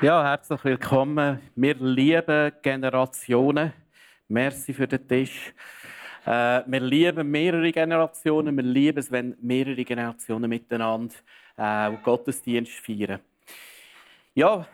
Ja, 0.00 0.22
herzlich 0.22 0.62
willkommen. 0.62 1.40
Wir 1.56 1.74
lieben 1.74 2.52
Generationen. 2.62 3.72
Merci 4.28 4.72
für 4.72 4.86
den 4.86 5.08
Tisch. 5.08 5.52
Äh, 6.24 6.62
wir 6.66 6.78
lieben 6.78 7.28
mehrere 7.28 7.72
Generationen. 7.72 8.54
Wir 8.54 8.62
lieben 8.62 8.98
es, 9.00 9.10
wenn 9.10 9.36
mehrere 9.42 9.84
Generationen 9.84 10.48
miteinander 10.48 11.16
äh, 11.56 11.90
Gottesdienst 12.04 12.74
feiern. 12.74 13.18
Ja, 14.36 14.68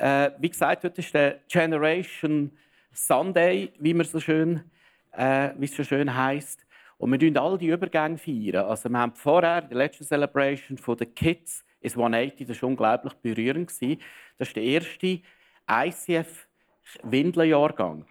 äh, 0.00 0.30
wie 0.38 0.48
gesagt, 0.48 0.82
heute 0.82 1.02
ist 1.02 1.12
der 1.12 1.40
Generation 1.46 2.50
Sunday, 2.90 3.74
wie 3.80 3.92
man 3.92 4.06
so 4.06 4.18
schön, 4.18 4.62
äh, 5.12 5.50
wie 5.58 5.66
es 5.66 5.76
so 5.76 5.84
schön 5.84 6.16
heißt. 6.16 6.66
Und 6.96 7.12
wir 7.12 7.18
feiern 7.18 7.36
all 7.36 7.58
die 7.58 7.68
Übergänge 7.68 8.16
feiern. 8.16 8.64
Also 8.64 8.88
wir 8.88 8.98
haben 8.98 9.12
vorher 9.14 9.60
die 9.60 9.74
letzte 9.74 10.06
Celebration 10.06 10.78
von 10.78 10.96
den 10.96 11.14
Kids 11.14 11.66
ins 11.82 11.96
180, 11.96 12.46
das 12.46 12.62
war 12.62 12.68
unglaublich 12.70 13.12
berührend. 13.14 13.70
Das 14.40 14.48
ist 14.48 14.56
der 14.56 14.64
erste 14.64 15.20
ICF-Windeljahrgang. 15.68 18.06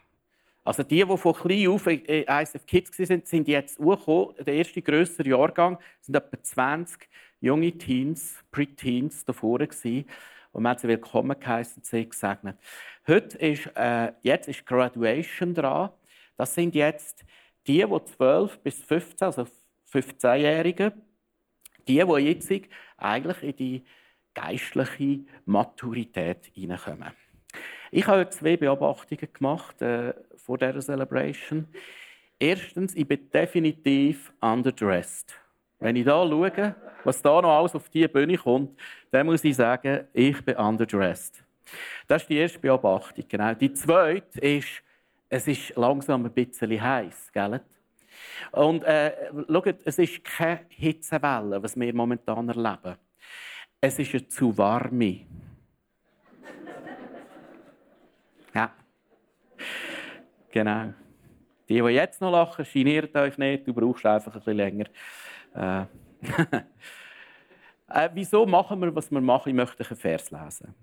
Also 0.63 0.83
die, 0.83 1.03
die 1.03 1.17
von 1.17 1.33
klein 1.33 1.67
auf 1.69 1.87
äh, 1.87 2.23
ICF 2.29 2.67
Kids 2.67 2.99
waren, 2.99 3.25
sind 3.25 3.47
jetzt 3.47 3.79
angekommen. 3.79 4.35
Der 4.37 4.53
erste 4.53 4.83
grössere 4.83 5.27
Jahrgang 5.27 5.79
sind 5.99 6.13
etwa 6.13 6.39
20 6.39 7.09
junge 7.41 7.71
Teens, 7.71 8.43
Pre-Teens 8.51 9.25
davor 9.25 9.57
gewesen. 9.57 10.05
Und 10.51 10.61
wir 10.61 10.69
haben 10.69 10.77
sie 10.77 10.87
willkommen 10.87 11.39
geheißen 11.39 11.81
sie 11.83 12.07
gesegnet. 12.07 12.59
Heute 13.07 13.35
ist, 13.39 13.65
äh, 13.75 14.11
jetzt 14.21 14.49
ist 14.49 14.67
Graduation 14.67 15.55
dran. 15.55 15.89
Das 16.37 16.53
sind 16.53 16.75
jetzt 16.75 17.25
die, 17.65 17.83
die 17.83 18.05
12 18.05 18.59
bis 18.59 18.83
15, 18.83 19.25
also 19.25 19.47
15-Jährigen, 19.91 20.91
die, 21.87 22.05
die 22.05 22.19
jetzt 22.19 22.51
eigentlich 22.97 23.41
in 23.41 23.55
die 23.55 23.83
geistliche 24.33 25.21
Maturität 25.45 26.51
hineinkommen. 26.53 27.11
Ich 27.91 28.05
habe 28.07 28.29
zwei 28.29 28.55
Beobachtungen 28.57 29.27
gemacht 29.33 29.81
äh, 29.81 30.13
vor 30.37 30.57
dieser 30.57 30.81
Celebration. 30.81 31.67
Erstens, 32.37 32.95
ich 32.95 33.07
bin 33.07 33.29
definitiv 33.31 34.31
underdressed. 34.39 35.33
Wenn 35.79 35.95
ich 35.95 36.05
da 36.05 36.27
schaue, 36.27 36.75
was 37.03 37.21
da 37.21 37.41
noch 37.41 37.57
alles 37.57 37.75
auf 37.75 37.89
diese 37.89 38.09
Bühne 38.09 38.37
kommt, 38.37 38.79
dann 39.11 39.25
muss 39.25 39.43
ich 39.43 39.55
sagen, 39.55 40.07
ich 40.13 40.43
bin 40.43 40.55
underdressed. 40.55 41.43
Das 42.07 42.23
ist 42.23 42.29
die 42.29 42.37
erste 42.37 42.59
Beobachtung. 42.59 43.25
Genau. 43.27 43.53
Die 43.53 43.73
zweite 43.73 44.39
ist, 44.39 44.83
es 45.29 45.47
ist 45.47 45.75
langsam 45.75 46.25
ein 46.25 46.33
bisschen 46.33 46.81
heiß, 46.81 47.31
gell? 47.31 47.61
Und 48.51 48.83
äh, 48.83 49.31
schaut, 49.47 49.75
es 49.85 49.99
ist 49.99 50.23
keine 50.23 50.61
Hitzewelle, 50.69 51.61
was 51.61 51.79
wir 51.79 51.93
momentan 51.93 52.49
erleben. 52.49 52.97
Es 53.81 53.97
ist 53.97 54.13
eine 54.13 54.27
zu 54.27 54.57
warme. 54.57 55.21
ja. 58.53 58.71
Genau. 60.51 60.93
Die, 61.69 61.81
die 61.81 61.89
jetzt 61.89 62.19
noch 62.19 62.31
lachen, 62.31 62.65
geniert 62.73 63.15
euch 63.15 63.37
nicht, 63.37 63.65
du 63.65 63.73
brauchst 63.73 64.05
einfach 64.05 64.33
ein 64.33 64.39
bisschen 64.39 64.57
länger. 64.57 64.85
Äh. 65.55 65.81
äh, 68.05 68.09
wieso 68.13 68.45
machen 68.45 68.81
wir, 68.81 68.93
was 68.93 69.09
wir 69.11 69.21
machen? 69.21 69.49
Ich 69.49 69.55
möchte 69.55 69.85
einen 69.87 69.97
Vers 69.97 70.29
lesen. 70.29 70.75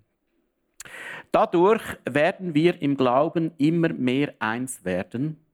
Dadurch 1.30 1.82
werden 2.08 2.54
wir 2.54 2.80
im 2.80 2.96
Glauben 2.96 3.52
immer 3.58 3.90
mehr 3.90 4.32
eins 4.38 4.82
werden 4.86 5.44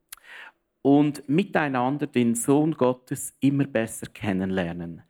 und 0.82 1.28
miteinander 1.28 2.06
den 2.06 2.36
Sohn 2.36 2.72
Gottes 2.72 3.34
immer 3.40 3.64
besser 3.64 4.06
kennenlernen. 4.06 5.02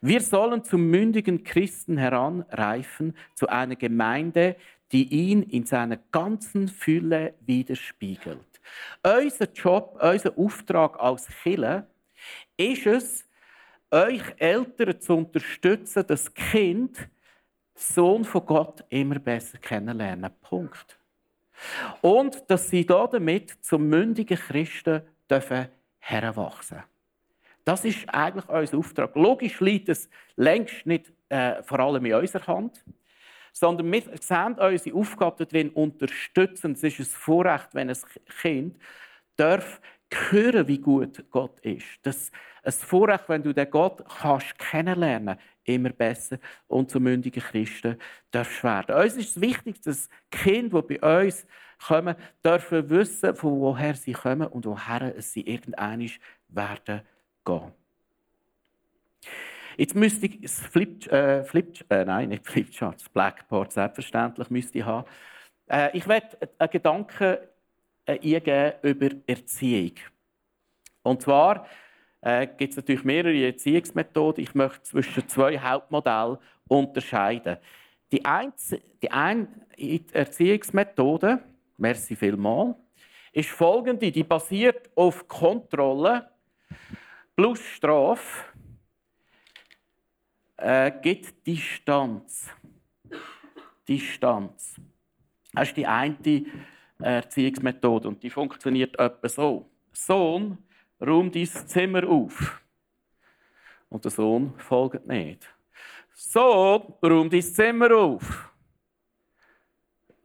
Wir 0.00 0.20
sollen 0.20 0.62
zum 0.62 0.88
mündigen 0.90 1.42
Christen 1.42 1.96
heranreifen, 1.96 3.16
zu 3.34 3.48
einer 3.48 3.76
Gemeinde, 3.76 4.56
die 4.92 5.08
ihn 5.08 5.42
in 5.42 5.66
seiner 5.66 5.98
ganzen 6.12 6.68
Fülle 6.68 7.34
widerspiegelt. 7.40 8.60
Unser 9.02 9.52
Job, 9.52 9.98
unser 10.00 10.38
Auftrag 10.38 10.98
als 11.00 11.28
Killer 11.42 11.86
ist 12.56 12.86
es, 12.86 13.28
euch 13.90 14.22
Eltern 14.36 15.00
zu 15.00 15.16
unterstützen, 15.16 16.04
das 16.06 16.32
Kind, 16.32 17.08
Sohn 17.74 18.24
von 18.24 18.44
Gott, 18.44 18.84
immer 18.90 19.18
besser 19.18 19.58
kennenlernen. 19.58 20.30
Punkt. 20.42 20.98
Und 22.02 22.42
dass 22.48 22.68
sie 22.68 22.84
damit 22.86 23.50
zum 23.64 23.88
mündigen 23.88 24.36
Christen 24.36 25.02
dürfen 25.28 25.68
heranwachsen 25.98 26.84
Das 27.68 27.84
ist 27.84 28.08
eigentlich 28.08 28.48
unser 28.48 28.78
Auftrag. 28.78 29.14
Logisch 29.14 29.60
liegt 29.60 29.90
es 29.90 30.08
längst 30.36 30.86
nicht 30.86 31.12
äh, 31.28 31.62
vor 31.62 31.78
allem 31.80 32.06
in 32.06 32.14
unserer 32.14 32.46
Hand, 32.46 32.82
sondern 33.52 33.92
wir 33.92 34.04
sehen 34.22 34.54
unsere 34.54 34.96
Aufgabe 34.96 35.44
darin 35.44 35.68
unterstützen. 35.72 36.72
Es 36.72 36.82
ist 36.82 36.98
ein 36.98 37.04
Vorrecht, 37.04 37.68
wenn 37.74 37.90
ein 37.90 37.98
Kind 38.40 38.78
darf 39.36 39.82
hören, 40.30 40.66
wie 40.66 40.78
gut 40.78 41.22
Gott 41.30 41.60
ist. 41.60 41.84
Das 42.04 42.32
ein 42.62 42.72
Vorrecht, 42.72 43.28
wenn 43.28 43.42
du 43.42 43.52
den 43.52 43.70
Gott 43.70 44.02
kannst 44.18 44.58
kennenlernen 44.58 45.36
immer 45.64 45.90
besser 45.90 46.38
und 46.68 46.90
zu 46.90 46.98
mündigen 46.98 47.42
Christen 47.42 47.98
darfst 48.30 48.64
werden. 48.64 48.96
Uns 48.96 49.16
ist 49.18 49.36
es 49.36 49.40
wichtig, 49.42 49.82
dass 49.82 50.08
Kinder, 50.30 50.80
die 50.80 50.96
bei 50.96 51.26
uns 51.26 51.46
kommen, 51.86 52.16
dürfen 52.42 52.88
wissen, 52.88 53.36
von 53.36 53.60
woher 53.60 53.94
sie 53.94 54.14
kommen 54.14 54.48
und 54.48 54.64
woher 54.64 55.20
sie 55.20 55.42
irgendwann 55.42 56.10
werden 56.48 57.02
gehen. 57.48 57.72
Jetzt 59.76 59.94
müsste 59.94 60.26
ich 60.26 60.40
das 60.40 60.58
Flip, 60.58 61.06
äh, 61.12 61.44
Flip 61.44 61.84
äh, 61.88 62.04
nein, 62.04 62.30
nicht 62.30 62.46
Flipchart, 62.46 63.00
das 63.00 63.08
Blackboard 63.08 63.72
selbstverständlich 63.72 64.50
müsste 64.50 64.78
ich 64.78 64.84
haben. 64.84 65.06
Äh, 65.68 65.96
ich 65.96 66.06
werde 66.08 66.36
einen 66.58 66.70
Gedanken 66.70 67.38
äh, 68.06 68.12
eingeben 68.12 68.72
über 68.82 69.08
Erziehung. 69.26 69.92
Und 71.02 71.22
zwar 71.22 71.66
äh, 72.22 72.48
gibt 72.48 72.72
es 72.72 72.76
natürlich 72.76 73.04
mehrere 73.04 73.46
Erziehungsmethoden. 73.46 74.42
Ich 74.42 74.54
möchte 74.54 74.82
zwischen 74.82 75.28
zwei 75.28 75.58
Hauptmodellen 75.58 76.38
unterscheiden. 76.66 77.58
Die, 78.10 78.24
eine, 78.24 78.52
die 79.00 79.10
eine 79.12 79.46
Erziehungsmethode, 80.12 81.38
merci 81.76 82.16
vielmals, 82.16 82.74
ist 83.32 83.50
folgende. 83.50 84.10
Die 84.10 84.24
basiert 84.24 84.90
auf 84.96 85.28
Kontrolle 85.28 86.28
plus 87.38 87.60
Strafe 87.60 88.46
äh, 90.56 90.90
gibt 91.00 91.46
Distanz. 91.46 92.50
Distanz. 93.86 94.74
Das 95.52 95.68
ist 95.68 95.76
die 95.76 95.86
eine 95.86 96.44
Erziehungsmethode 96.98 98.08
und 98.08 98.20
die 98.24 98.30
funktioniert 98.30 98.98
etwa 98.98 99.28
so. 99.28 99.70
Sohn, 99.92 100.58
räum 101.00 101.30
dein 101.30 101.46
Zimmer 101.46 102.08
auf. 102.08 102.60
Und 103.88 104.04
der 104.04 104.10
Sohn 104.10 104.52
folgt 104.58 105.06
nicht. 105.06 105.48
Sohn, 106.12 106.92
räum 107.00 107.30
dein 107.30 107.42
Zimmer 107.42 107.94
auf. 107.94 108.52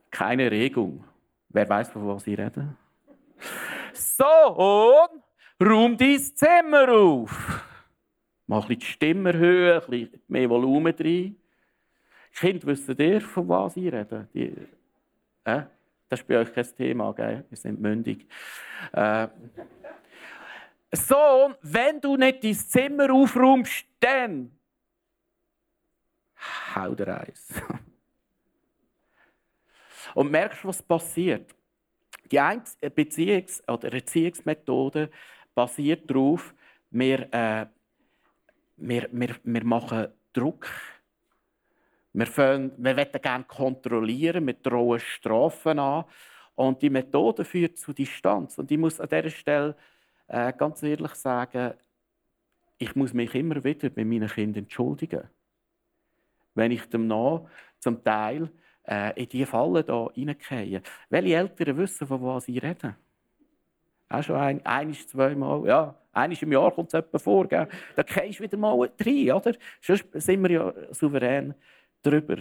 Keine 0.10 0.50
Regung. 0.50 1.04
Wer 1.50 1.70
weiß, 1.70 1.92
von 1.92 2.08
was 2.08 2.26
ich 2.26 2.40
rede? 2.40 2.76
Sohn, 3.94 5.23
räum 5.62 5.98
dein 5.98 6.20
Zimmer 6.20 6.90
auf. 6.90 7.64
Mach 8.48 8.68
die 8.68 8.82
Stimme 8.82 9.34
bisschen 9.34 10.22
mehr 10.28 10.50
Volumen 10.50 10.96
rein. 11.00 11.36
Kind, 12.34 12.66
wisst 12.66 12.90
ihr, 12.90 13.22
von 13.22 13.48
was 13.48 13.78
ich 13.78 13.92
rede? 13.92 14.28
Die, 14.34 14.56
äh? 15.44 15.64
Das 16.10 16.20
ist 16.20 16.28
bei 16.28 16.38
euch 16.38 16.54
kein 16.54 16.76
Thema, 16.76 17.12
gell? 17.14 17.46
Wir 17.50 17.58
sind 17.58 17.82
mündig. 17.82 18.28
Äh, 18.92 19.28
Sohn, 20.92 21.56
wenn 21.62 22.00
du 22.00 22.16
nicht 22.16 22.44
dein 22.44 22.54
Zimmer 22.54 23.12
aufräumst, 23.12 23.86
dann 24.00 24.52
hau 26.76 26.94
dir 26.94 27.20
eins. 27.20 27.48
Und 30.14 30.30
merkst, 30.30 30.64
was 30.66 30.84
passiert? 30.84 31.56
Die 32.32 32.40
eine 32.40 32.62
Beziehungs- 32.82 33.68
oder 33.68 33.92
Erziehungsmethode 33.92 35.10
basiert 35.56 36.10
darauf, 36.10 36.54
wir, 36.90 37.34
äh, 37.34 37.66
wir, 38.78 39.10
wir, 39.12 39.36
wir 39.44 39.64
machen 39.66 40.08
Druck. 40.34 40.68
Wir, 42.14 42.28
fangen, 42.28 42.72
wir 42.78 42.96
wollen 42.96 43.22
gerne 43.22 43.44
kontrollieren, 43.46 44.46
wir 44.46 44.54
drohen 44.54 45.00
Strafen 45.00 45.80
an. 45.80 46.06
Und 46.56 46.82
die 46.82 46.90
Methode 46.90 47.44
führt 47.44 47.78
zu 47.78 47.94
Distanz. 47.94 48.58
Und 48.60 48.70
ich 48.70 48.78
muss 48.78 49.00
an 49.00 49.10
dieser 49.10 49.30
Stelle 49.32 49.76
äh, 50.28 50.54
ganz 50.54 50.84
ehrlich 50.84 51.14
sagen, 51.16 51.74
ich 52.78 52.96
muss 52.96 53.14
mich 53.14 53.34
immer 53.34 53.64
wieder 53.64 53.90
bei 53.90 54.06
meinen 54.06 54.30
Kindern 54.30 54.64
entschuldigen. 54.64 55.30
Wenn 56.54 56.72
ich 56.72 56.86
dem 56.90 57.08
noch 57.08 57.50
zum 57.80 58.04
Teil 58.04 58.52
äh, 58.88 59.20
in 59.22 59.30
diese 59.30 59.46
Falle 59.46 59.84
hier 60.14 60.28
reingehe. 60.50 60.82
Welche 61.10 61.36
Eltern 61.36 61.78
wissen, 61.78 62.08
von 62.08 62.22
was 62.22 62.48
ich 62.48 62.62
rede? 62.62 62.96
Auch 64.14 64.22
schon 64.22 64.36
ein, 64.36 64.64
einiges, 64.64 65.08
zweimal. 65.08 65.66
Ja, 65.66 65.96
einiges 66.12 66.44
im 66.44 66.52
Jahr 66.52 66.72
kommt 66.72 66.90
es 66.90 66.94
etwa 66.94 67.18
vor. 67.18 67.48
Gell? 67.48 67.68
Da 67.96 68.04
gehst 68.04 68.40
du 68.40 68.44
wieder 68.44 68.58
mal 68.58 68.80
rein, 68.80 69.32
oder? 69.32 69.54
Sonst 69.82 70.06
sind 70.14 70.44
wir 70.44 70.52
ja 70.52 70.74
souverän 70.92 71.56
drüber. 72.04 72.38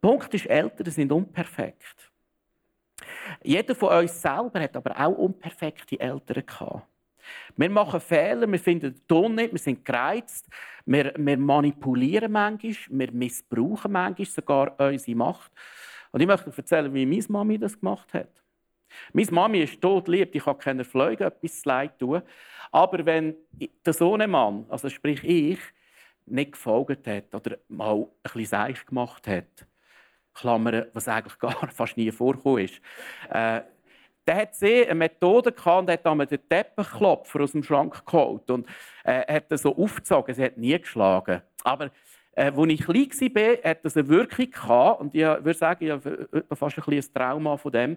Punkt 0.00 0.34
ist, 0.34 0.46
Eltern 0.46 0.90
sind 0.90 1.12
unperfekt. 1.12 2.10
Jeder 3.44 3.76
von 3.76 4.00
uns 4.00 4.20
selber 4.20 4.60
hat 4.60 4.76
aber 4.76 4.98
auch 4.98 5.16
unperfekte 5.16 6.00
Eltern 6.00 6.44
gehabt. 6.44 6.88
Wir 7.56 7.70
machen 7.70 8.00
Fehler, 8.00 8.50
wir 8.50 8.58
finden 8.58 8.94
den 8.94 9.06
Ton 9.06 9.36
nicht, 9.36 9.52
wir 9.52 9.60
sind 9.60 9.84
gereizt, 9.84 10.48
wir, 10.84 11.12
wir 11.16 11.38
manipulieren 11.38 12.32
manchmal, 12.32 12.74
wir 12.88 13.12
missbrauchen 13.12 13.92
manchmal 13.92 14.26
sogar 14.26 14.80
unsere 14.80 15.16
Macht. 15.16 15.52
Und 16.10 16.20
ich 16.20 16.26
möchte 16.26 16.52
erzählen, 16.54 16.92
wie 16.92 17.06
meine 17.06 17.24
Mami 17.28 17.58
das 17.58 17.78
gemacht 17.78 18.12
hat. 18.12 18.41
Meine 19.12 19.30
Mami 19.30 19.60
ist 19.60 19.80
tot 19.80 20.08
lieb, 20.08 20.34
ich 20.34 20.44
kann 20.44 20.58
keiner 20.58 20.84
Fleuge 20.84 21.24
etwas 21.24 21.64
leid 21.64 21.98
tun. 21.98 22.22
Aber 22.70 23.04
wenn 23.04 23.36
der 23.84 23.92
Sohnemann, 23.92 24.66
also 24.68 24.88
sprich 24.88 25.22
ich, 25.24 25.58
nicht 26.26 26.52
gefolgt 26.52 27.06
hat 27.06 27.34
oder 27.34 27.58
mal 27.68 27.96
ein 27.96 28.06
bisschen 28.22 28.46
seich 28.46 28.86
gemacht 28.86 29.26
hat, 29.26 29.66
Klammern, 30.34 30.86
was 30.92 31.08
eigentlich 31.08 31.38
gar 31.38 31.68
fast 31.68 31.96
nie 31.96 32.10
vorgekommen 32.10 32.64
ist, 32.64 32.80
äh, 33.30 33.60
der 34.26 34.36
hat 34.36 34.54
sie 34.54 34.84
eine 34.84 34.94
Methode 34.94 35.52
gehabt 35.52 35.80
und 35.80 35.90
hat 35.90 36.06
einmal 36.06 36.26
den 36.26 36.48
Teppichklopfer 36.48 37.40
aus 37.40 37.52
dem 37.52 37.62
Schrank 37.62 38.06
geholt 38.06 38.48
und 38.50 38.68
äh, 39.04 39.34
hat 39.34 39.50
ihn 39.50 39.58
so 39.58 39.76
aufgezogen. 39.76 40.34
Sie 40.34 40.44
hat 40.44 40.56
nie 40.56 40.78
geschlagen. 40.78 41.42
Aber 41.64 41.90
äh, 42.34 42.50
als 42.50 42.68
ich 42.68 42.80
klein 42.80 43.34
war, 43.34 43.70
hat 43.70 43.84
das 43.84 43.96
eine 43.96 44.08
Wirkung 44.08 44.50
gehabt. 44.50 45.00
Und 45.00 45.14
ich 45.14 45.22
würde 45.22 45.54
sagen, 45.54 45.84
ich 45.84 45.90
habe 45.90 46.44
fast 46.54 46.78
ein, 46.78 46.94
ein 46.94 47.14
Trauma 47.14 47.56
von 47.56 47.72
dem. 47.72 47.96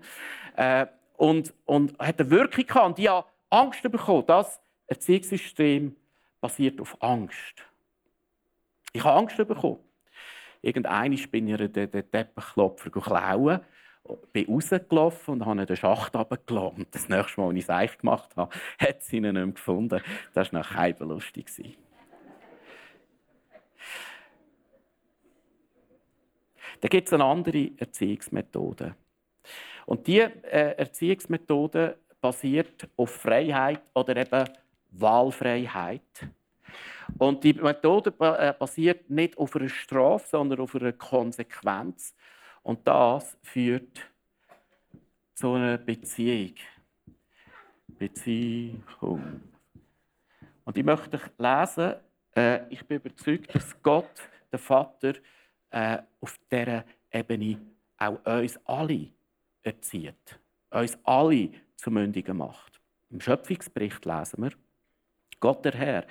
Äh, 0.55 0.85
und, 1.17 1.53
und 1.65 1.97
hat 1.99 2.19
eine 2.19 2.29
Wirkung 2.29 2.65
gehabt. 2.65 2.85
Und 2.85 2.99
ich 2.99 3.07
habe 3.07 3.27
Angst 3.49 3.81
bekommen. 3.83 4.25
Das 4.27 4.59
Erziehungssystem 4.87 5.95
basiert 6.41 6.79
auf 6.81 7.01
Angst. 7.01 7.65
Ich 8.93 9.03
habe 9.03 9.17
Angst 9.19 9.37
bekommen. 9.37 9.79
Irgendeinmal 10.61 11.27
bin 11.27 11.47
ich 11.47 11.71
den, 11.71 11.91
Teppichklopfer 11.91 12.89
klauen 12.89 13.61
bin 14.33 14.45
rausgelaufen 14.45 15.35
und 15.35 15.45
habe 15.45 15.65
den 15.65 15.75
Schacht 15.75 16.15
runtergelassen. 16.15 16.85
Das 16.91 17.09
nächste 17.09 17.41
Mal, 17.41 17.47
als 17.47 17.57
ich 17.57 17.63
es 17.63 17.69
eigentlich 17.69 17.97
gemacht 17.97 18.35
habe, 18.35 18.55
hat 18.79 19.01
sie 19.01 19.17
ihn 19.17 19.23
nicht 19.23 19.33
mehr 19.33 19.47
gefunden. 19.47 20.01
Das 20.33 20.53
war 20.53 20.61
noch 20.61 20.99
lustig. 20.99 21.49
Da 26.85 26.89
gibt 26.89 27.07
es 27.07 27.13
eine 27.13 27.23
andere 27.23 27.71
Erziehungsmethode. 27.77 28.95
Und 29.87 30.05
diese 30.05 30.25
äh, 30.43 30.77
Erziehungsmethode 30.77 31.97
basiert 32.21 32.87
auf 32.95 33.09
Freiheit 33.09 33.81
oder 33.95 34.15
eben 34.15 34.47
Wahlfreiheit. 34.91 36.29
Und 37.17 37.43
die 37.43 37.53
Methode 37.53 38.13
äh, 38.19 38.53
basiert 38.53 39.09
nicht 39.09 39.35
auf 39.35 39.55
einer 39.55 39.67
Strafe, 39.67 40.27
sondern 40.27 40.59
auf 40.59 40.75
einer 40.75 40.93
Konsequenz. 40.93 42.13
Und 42.61 42.87
das 42.87 43.35
führt 43.41 44.07
zu 45.33 45.53
einer 45.53 45.79
Beziehung. 45.79 46.53
Beziehung. 47.97 49.41
Und 50.65 50.77
ich 50.77 50.85
möchte 50.85 51.19
lesen, 51.39 51.95
äh, 52.35 52.67
ich 52.69 52.85
bin 52.85 52.97
überzeugt, 52.97 53.55
dass 53.55 53.81
Gott, 53.81 54.29
der 54.51 54.59
Vater, 54.59 55.13
äh, 55.71 55.99
auf 56.21 56.37
dieser 56.51 56.85
Ebene 57.11 57.59
auch 57.97 58.19
uns 58.25 58.59
alle 58.65 59.09
erzieht. 59.63 60.39
Uns 60.69 60.97
alle 61.03 61.49
zu 61.75 61.91
Mündigen 61.91 62.37
macht. 62.37 62.81
Im 63.09 63.21
Schöpfungsbericht 63.21 64.05
lesen 64.05 64.43
wir, 64.43 64.51
Gott 65.39 65.63
der 65.63 65.73
Herr 65.73 66.05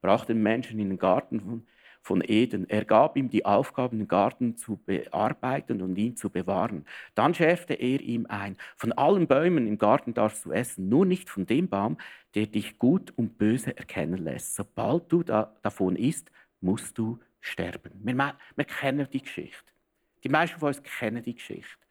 brachte 0.00 0.34
den 0.34 0.42
Menschen 0.42 0.78
in 0.78 0.90
den 0.90 0.98
Garten 0.98 1.40
von 1.40 1.66
von 2.06 2.22
Eden. 2.24 2.70
Er 2.70 2.84
gab 2.84 3.16
ihm 3.16 3.28
die 3.28 3.44
Aufgabe, 3.44 3.96
den 3.96 4.06
Garten 4.06 4.56
zu 4.56 4.76
bearbeiten 4.76 5.82
und 5.82 5.96
ihn 5.96 6.16
zu 6.16 6.30
bewahren. 6.30 6.86
Dann 7.16 7.34
schärfte 7.34 7.74
er 7.74 8.00
ihm 8.00 8.26
ein, 8.28 8.56
von 8.76 8.92
allen 8.92 9.26
Bäumen 9.26 9.66
im 9.66 9.76
Garten 9.76 10.14
darfst 10.14 10.44
du 10.44 10.52
essen, 10.52 10.88
nur 10.88 11.04
nicht 11.04 11.28
von 11.28 11.46
dem 11.46 11.68
Baum, 11.68 11.98
der 12.36 12.46
dich 12.46 12.78
gut 12.78 13.12
und 13.16 13.38
böse 13.38 13.76
erkennen 13.76 14.22
lässt. 14.22 14.54
Sobald 14.54 15.10
du 15.10 15.24
da, 15.24 15.56
davon 15.62 15.96
isst, 15.96 16.30
musst 16.60 16.96
du 16.96 17.18
sterben. 17.46 17.92
Wir, 18.02 18.36
wir 18.56 18.64
kennen 18.64 19.08
die 19.12 19.22
Geschichte. 19.22 19.72
Die 20.24 20.28
meisten 20.28 20.58
von 20.58 20.68
uns 20.68 20.82
kennen 20.82 21.22
die 21.22 21.34
Geschichte. 21.34 21.86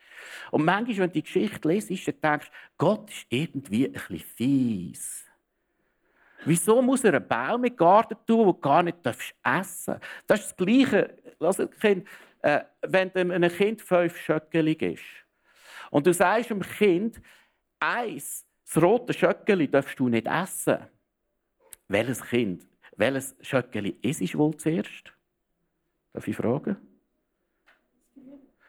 Und 0.51 0.65
manchmal, 0.65 0.97
wenn 0.97 1.09
du 1.09 1.13
die 1.13 1.23
Geschichte 1.23 1.67
liest, 1.67 2.07
dann 2.07 2.21
denkst 2.21 2.47
du, 2.47 2.51
Gott 2.77 3.09
ist 3.09 3.25
irgendwie 3.29 3.85
ein 3.85 3.91
bisschen 3.91 4.19
fies. 4.19 5.25
Wieso 6.45 6.81
muss 6.81 7.03
er 7.03 7.15
einen 7.15 7.27
Baum 7.27 7.63
im 7.63 7.75
Garten 7.75 8.15
tun, 8.27 8.37
den 8.37 8.45
du 8.45 8.53
gar 8.53 8.83
nicht 8.83 8.97
essen 9.05 9.33
darfst? 9.43 9.89
Das 10.27 10.39
ist 10.41 10.51
das 10.51 10.55
Gleiche, 10.57 11.17
also 11.39 11.67
kind, 11.67 12.07
äh, 12.41 12.61
wenn 12.81 13.11
einem 13.15 13.51
Kind 13.51 13.81
fünf 13.81 14.17
Schöckeli 14.17 14.73
ist. 14.73 15.01
Und 15.89 16.05
du 16.05 16.13
sagst 16.13 16.49
dem 16.49 16.61
Kind, 16.61 17.21
eins, 17.79 18.45
das 18.65 18.83
rote 18.83 19.13
Schöckeli 19.13 19.69
darfst 19.69 19.99
du 19.99 20.09
nicht 20.09 20.27
essen. 20.27 20.77
Welches 21.87 22.21
Kind, 22.21 22.67
welches 22.95 23.35
Schöckeli 23.41 23.97
es 24.01 24.37
wohl 24.37 24.55
zuerst? 24.57 25.14
Darf 26.15 26.29
ich 26.29 26.35
fragen? 26.37 26.77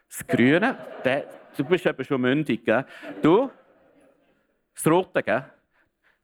Das 0.09 0.27
Grüne. 0.27 0.77
Du 1.57 1.65
bist 1.65 1.87
eben 1.87 2.05
schon 2.05 2.21
mündig, 2.21 2.65
gell? 2.65 2.85
Du? 3.23 3.49
Das 4.75 4.85
Rote, 4.89 5.23
gell? 5.23 5.45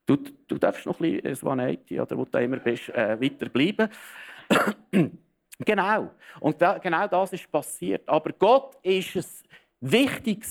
Du, 0.04 0.16
du 0.16 0.58
darfst 0.58 0.85
noch 0.85 0.99
ein 0.99 1.23
bisschen 1.23 1.49
180 1.49 2.00
oder 2.00 2.18
wo 2.18 2.25
du 2.25 2.38
immer 2.38 2.56
bist, 2.56 2.88
äh, 2.88 3.20
weiter 3.20 3.49
bleiben. 3.49 3.88
genau. 5.61 6.11
Und 6.40 6.61
da, 6.61 6.78
genau 6.78 7.06
das 7.06 7.35
ist 7.35 7.49
passiert. 7.52 8.08
Aber 8.08 8.32
Gott 8.32 8.75
ist 8.82 9.14
es 9.14 9.44
wichtig 9.78 10.44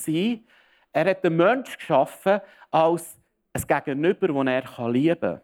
er 0.94 1.06
hat 1.06 1.24
den 1.26 1.36
Menschen 1.36 1.76
geschaffen 1.76 2.40
als 2.70 3.20
ein 3.52 3.62
Gegenüber, 3.68 4.46
das 4.46 4.70
er 4.80 4.90
lieben 4.90 5.20
kann. 5.20 5.42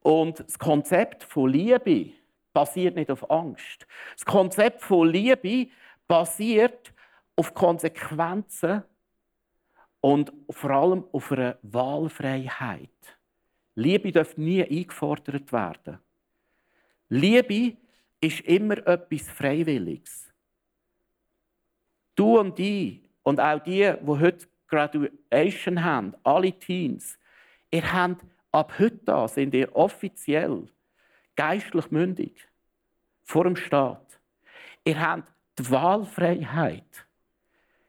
Und 0.00 0.38
das 0.38 0.56
Konzept 0.56 1.24
von 1.24 1.50
Liebe 1.50 2.12
basiert 2.56 2.96
nicht 2.96 3.10
auf 3.10 3.30
Angst. 3.30 3.86
Das 4.14 4.24
Konzept 4.24 4.80
von 4.80 5.06
Liebe 5.10 5.70
basiert 6.08 6.90
auf 7.36 7.52
Konsequenzen 7.52 8.82
und 10.00 10.32
vor 10.48 10.70
allem 10.70 11.04
auf 11.12 11.32
einer 11.32 11.58
Wahlfreiheit. 11.60 12.88
Liebe 13.74 14.10
darf 14.10 14.38
nie 14.38 14.62
eingefordert 14.64 15.52
werden. 15.52 15.98
Liebe 17.10 17.76
ist 18.22 18.40
immer 18.40 18.78
etwas 18.86 19.28
Freiwilliges. 19.28 20.32
Du 22.14 22.38
und 22.38 22.58
ich 22.58 23.02
und 23.22 23.38
auch 23.38 23.62
die, 23.62 23.92
die 24.00 24.06
heute 24.06 24.48
Graduation 24.66 25.84
haben, 25.84 26.14
alle 26.22 26.52
Teens, 26.52 27.18
ihr 27.70 27.92
habt 27.92 28.24
ab 28.50 28.72
heute 28.78 29.14
an, 29.14 29.28
sind 29.28 29.52
ihr 29.52 29.76
offiziell 29.76 30.66
geistlich 31.36 31.90
mündig 31.90 32.48
vor 33.24 33.44
dem 33.44 33.56
Staat. 33.56 34.18
Ihr 34.84 35.00
habt 35.00 35.32
die 35.58 35.70
Wahlfreiheit. 35.70 37.06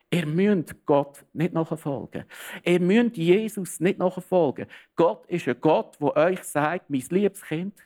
Ihr 0.09 0.25
müsst 0.25 0.85
Gott 0.85 1.25
nicht 1.33 1.53
nachfolgen. 1.53 2.25
Ihr 2.63 2.79
müsst 2.79 3.17
Jesus 3.17 3.79
nicht 3.79 3.99
nachfolgen. 3.99 4.67
Gott 4.95 5.25
ist 5.27 5.47
ein 5.47 5.59
Gott, 5.59 5.99
der 5.99 6.15
euch 6.15 6.43
sagt, 6.43 6.89
mein 6.89 7.03
liebes 7.09 7.41
Kind, 7.41 7.77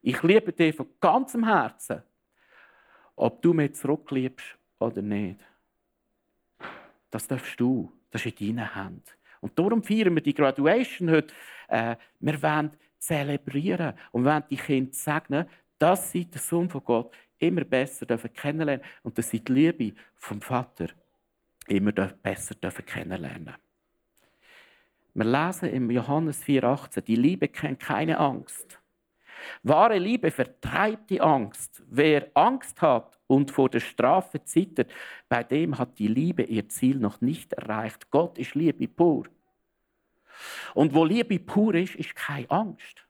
ich 0.00 0.22
liebe 0.22 0.52
dich 0.52 0.76
von 0.76 0.88
ganzem 1.00 1.44
Herzen. 1.44 2.02
Ob 3.16 3.42
du 3.42 3.52
mich 3.52 3.74
zurückliebst 3.74 4.56
oder 4.78 5.02
nicht. 5.02 5.40
Das 7.10 7.26
darfst 7.26 7.58
du. 7.58 7.92
Das 8.10 8.24
ist 8.24 8.40
in 8.40 8.56
deinen 8.56 8.74
Händen. 8.74 9.02
Und 9.40 9.58
darum 9.58 9.82
feiern 9.82 10.14
wir 10.14 10.22
die 10.22 10.34
Graduation 10.34 11.10
heute. 11.10 11.34
Äh, 11.68 11.96
wir 12.20 12.42
wollen 12.42 12.70
zelebrieren 13.04 13.94
und 14.12 14.24
wollen 14.24 14.44
die 14.50 14.56
Kinder 14.56 14.92
segnen, 14.92 15.46
dass 15.78 16.10
sie 16.12 16.24
den 16.24 16.40
Sohn 16.40 16.70
von 16.70 16.84
Gott 16.84 17.14
immer 17.38 17.64
besser 17.64 18.06
kennenlernen 18.16 18.84
und 19.02 19.18
dass 19.18 19.30
sie 19.30 19.40
die 19.40 19.52
Liebe 19.52 19.92
vom 20.14 20.40
Vater 20.40 20.86
immer 21.66 21.92
besser 21.92 22.54
kennenlernen 22.82 23.54
Wir 25.14 25.24
lesen 25.24 25.68
im 25.70 25.90
Johannes 25.90 26.42
4,18, 26.44 27.00
die 27.02 27.16
Liebe 27.16 27.48
kennt 27.48 27.80
keine 27.80 28.18
Angst. 28.18 28.80
Wahre 29.62 29.98
Liebe 29.98 30.30
vertreibt 30.30 31.10
die 31.10 31.20
Angst. 31.20 31.82
Wer 31.90 32.30
Angst 32.34 32.80
hat 32.80 33.18
und 33.26 33.50
vor 33.50 33.68
der 33.68 33.80
Strafe 33.80 34.42
zittert, 34.44 34.90
bei 35.28 35.42
dem 35.42 35.76
hat 35.76 35.98
die 35.98 36.08
Liebe 36.08 36.44
ihr 36.44 36.68
Ziel 36.68 36.96
noch 36.96 37.20
nicht 37.20 37.52
erreicht. 37.52 38.10
Gott 38.10 38.38
ist 38.38 38.54
Liebe 38.54 38.88
pur. 38.88 39.26
Und 40.74 40.94
wo 40.94 41.04
Liebe 41.04 41.38
pur 41.38 41.74
ist, 41.74 41.94
ist 41.94 42.14
keine 42.14 42.50
Angst. 42.50 43.04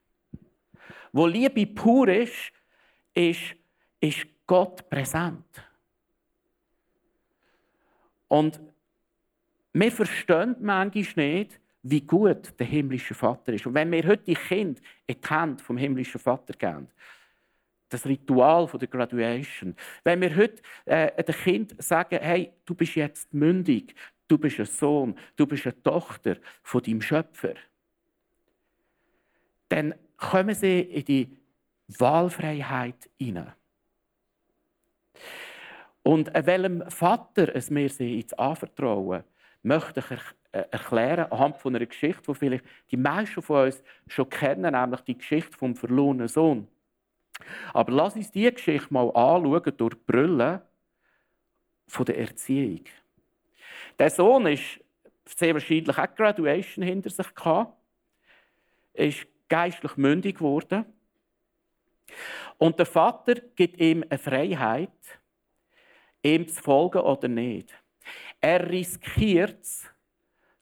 Wo 1.11 1.27
Liebe 1.27 1.65
pur 1.67 2.07
ist, 2.07 2.51
ist, 3.13 3.55
ist 3.99 4.27
Gott 4.45 4.89
präsent. 4.89 5.45
Und 8.27 8.59
wir 9.73 9.91
verstehen 9.91 10.55
manchmal 10.59 11.35
nicht, 11.35 11.59
wie 11.83 12.01
gut 12.01 12.59
der 12.59 12.65
himmlische 12.65 13.13
Vater 13.13 13.53
ist. 13.53 13.65
Und 13.65 13.75
wenn 13.75 13.91
wir 13.91 14.03
heute 14.05 14.23
die 14.23 14.35
Kinder 14.35 14.81
in 15.05 15.15
die 15.21 15.29
Hände 15.29 15.63
vom 15.63 15.77
himmlischen 15.77 16.19
Vater 16.19 16.53
geben, 16.53 16.87
das 17.89 18.05
Ritual 18.05 18.67
der 18.67 18.87
Graduation. 18.87 19.75
Wenn 20.03 20.21
wir 20.21 20.35
heute 20.35 20.61
äh, 20.85 21.23
dem 21.23 21.35
Kind 21.35 21.83
sagen, 21.83 22.19
hey, 22.19 22.51
du 22.65 22.75
bist 22.75 22.95
jetzt 22.95 23.33
mündig, 23.33 23.95
du 24.27 24.37
bist 24.37 24.59
ein 24.59 24.65
Sohn, 24.65 25.17
du 25.35 25.45
bist 25.45 25.65
eine 25.65 25.81
Tochter 25.81 26.37
von 26.63 26.81
deinem 26.81 27.01
Schöpfer, 27.01 27.55
dann 29.69 29.95
kommen 30.17 30.55
sie 30.55 30.81
in 30.81 31.05
die 31.05 31.37
Wahlfreiheit 31.87 33.09
hinein. 33.17 33.53
Und 36.03 36.31
welchem 36.33 36.89
Vater 36.89 37.55
es 37.55 37.69
mir 37.69 37.89
sie 37.89 38.19
jetzt 38.19 38.37
anvertrauen, 38.37 39.23
möchte 39.63 40.01
ich 40.01 40.21
äh, 40.51 40.65
erklären 40.69 41.31
anhand 41.31 41.57
von 41.57 41.75
einer 41.75 41.85
Geschichte, 41.85 42.21
die 42.27 42.35
vielleicht 42.35 42.65
die 42.91 42.97
meisten 42.97 43.41
von 43.41 43.65
uns 43.65 43.83
schon 44.07 44.29
kennen, 44.29 44.71
nämlich 44.71 45.01
die 45.01 45.17
Geschichte 45.17 45.57
vom 45.57 45.75
verlorenen 45.75 46.27
Sohn. 46.27 46.67
Aber 47.73 47.91
lass 47.91 48.15
uns 48.15 48.31
diese 48.31 48.51
Geschichte 48.51 48.93
mal 48.93 49.07
anschauen 49.07 49.73
durch 49.77 49.95
die 49.95 50.01
Brille 50.05 50.61
der 52.07 52.17
Erziehung. 52.17 52.85
Der 53.97 54.09
Sohn 54.09 54.47
ist 54.47 54.79
sehr 55.25 55.53
wahrscheinlich 55.53 55.97
auch 55.97 56.15
Graduation 56.15 56.83
hinter 56.83 57.09
sich 57.09 57.33
gehabt, 57.33 57.77
ist 58.93 59.27
geistlich 59.47 59.97
mündig 59.97 60.37
geworden. 60.37 60.85
Und 62.57 62.77
der 62.77 62.85
Vater 62.85 63.35
gibt 63.55 63.79
ihm 63.79 64.03
eine 64.09 64.19
Freiheit, 64.19 64.89
ihm 66.23 66.47
zu 66.47 66.61
folgen 66.61 66.99
oder 66.99 67.27
nicht. 67.27 67.73
Er 68.39 68.69
riskiert 68.69 69.61
es, 69.61 69.89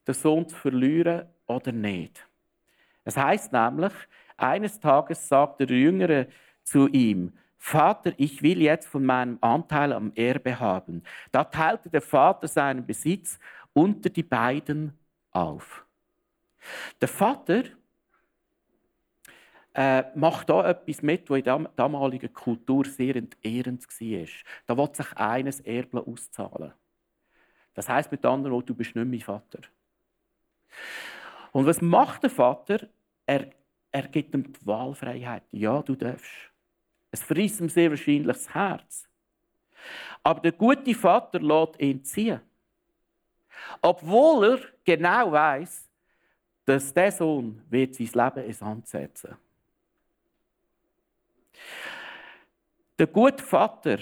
den 0.07 0.13
Sohn 0.13 0.47
zu 0.47 0.55
verlieren 0.55 1.27
oder 1.45 1.71
nicht. 1.71 2.25
Es 3.03 3.17
heißt 3.17 3.51
nämlich, 3.51 3.93
eines 4.37 4.79
Tages 4.79 5.27
sagte 5.27 5.65
der 5.65 5.77
Jüngere 5.77 6.27
zu 6.63 6.87
ihm, 6.87 7.37
Vater, 7.65 8.11
ich 8.17 8.43
will 8.43 8.61
jetzt 8.61 8.89
von 8.89 9.05
meinem 9.05 9.37
Anteil 9.39 9.93
am 9.93 10.11
Erbe 10.15 10.59
haben. 10.59 11.01
Da 11.31 11.45
teilte 11.45 11.89
der 11.89 12.01
Vater 12.01 12.45
seinen 12.45 12.85
Besitz 12.85 13.39
unter 13.71 14.09
die 14.09 14.21
beiden 14.21 14.99
auf. 15.31 15.85
Der 16.99 17.07
Vater 17.07 17.63
äh, 19.73 20.03
macht 20.13 20.49
da 20.49 20.71
etwas 20.71 21.01
mit, 21.01 21.29
was 21.29 21.37
in 21.37 21.45
der 21.45 21.71
damaligen 21.77 22.33
Kultur 22.33 22.83
sehr 22.83 23.15
entehrend 23.15 23.87
war. 23.87 24.27
Da 24.67 24.77
will 24.77 24.93
sich 24.93 25.13
eines 25.13 25.61
Erbe 25.61 26.05
auszahlen. 26.05 26.73
Das 27.75 27.87
heißt 27.87 28.11
mit 28.11 28.25
anderen 28.25 28.55
Worten, 28.55 28.67
du 28.67 28.75
bist 28.75 28.93
nicht 28.93 29.07
mein 29.07 29.21
Vater. 29.21 29.59
Und 31.53 31.65
was 31.65 31.81
macht 31.81 32.23
der 32.23 32.29
Vater? 32.29 32.89
Er, 33.25 33.51
er 33.89 34.07
gibt 34.09 34.35
ihm 34.35 34.51
die 34.51 34.67
Wahlfreiheit. 34.67 35.43
Ja, 35.51 35.81
du 35.81 35.95
darfst. 35.95 36.52
Es 37.13 37.21
frisst 37.21 37.61
ihm 37.61 37.69
sehr 37.69 37.91
wahrscheinlich 37.91 38.25
das 38.25 38.51
Herz. 38.51 39.07
Aber 40.23 40.39
der 40.39 40.51
gute 40.51 40.95
Vater 40.95 41.39
lässt 41.39 41.79
ihn 41.79 42.03
ziehen. 42.03 42.41
Obwohl 43.83 44.45
er 44.45 44.59
genau 44.83 45.31
weiß, 45.31 45.87
dass 46.65 46.91
der 46.91 47.11
Sohn 47.11 47.61
wird 47.69 47.93
sein 47.93 48.09
Leben 48.13 48.47
ins 48.47 48.61
Hand 48.61 48.87
setzen 48.87 49.37
Der 52.97 53.07
gute 53.07 53.43
Vater 53.43 53.99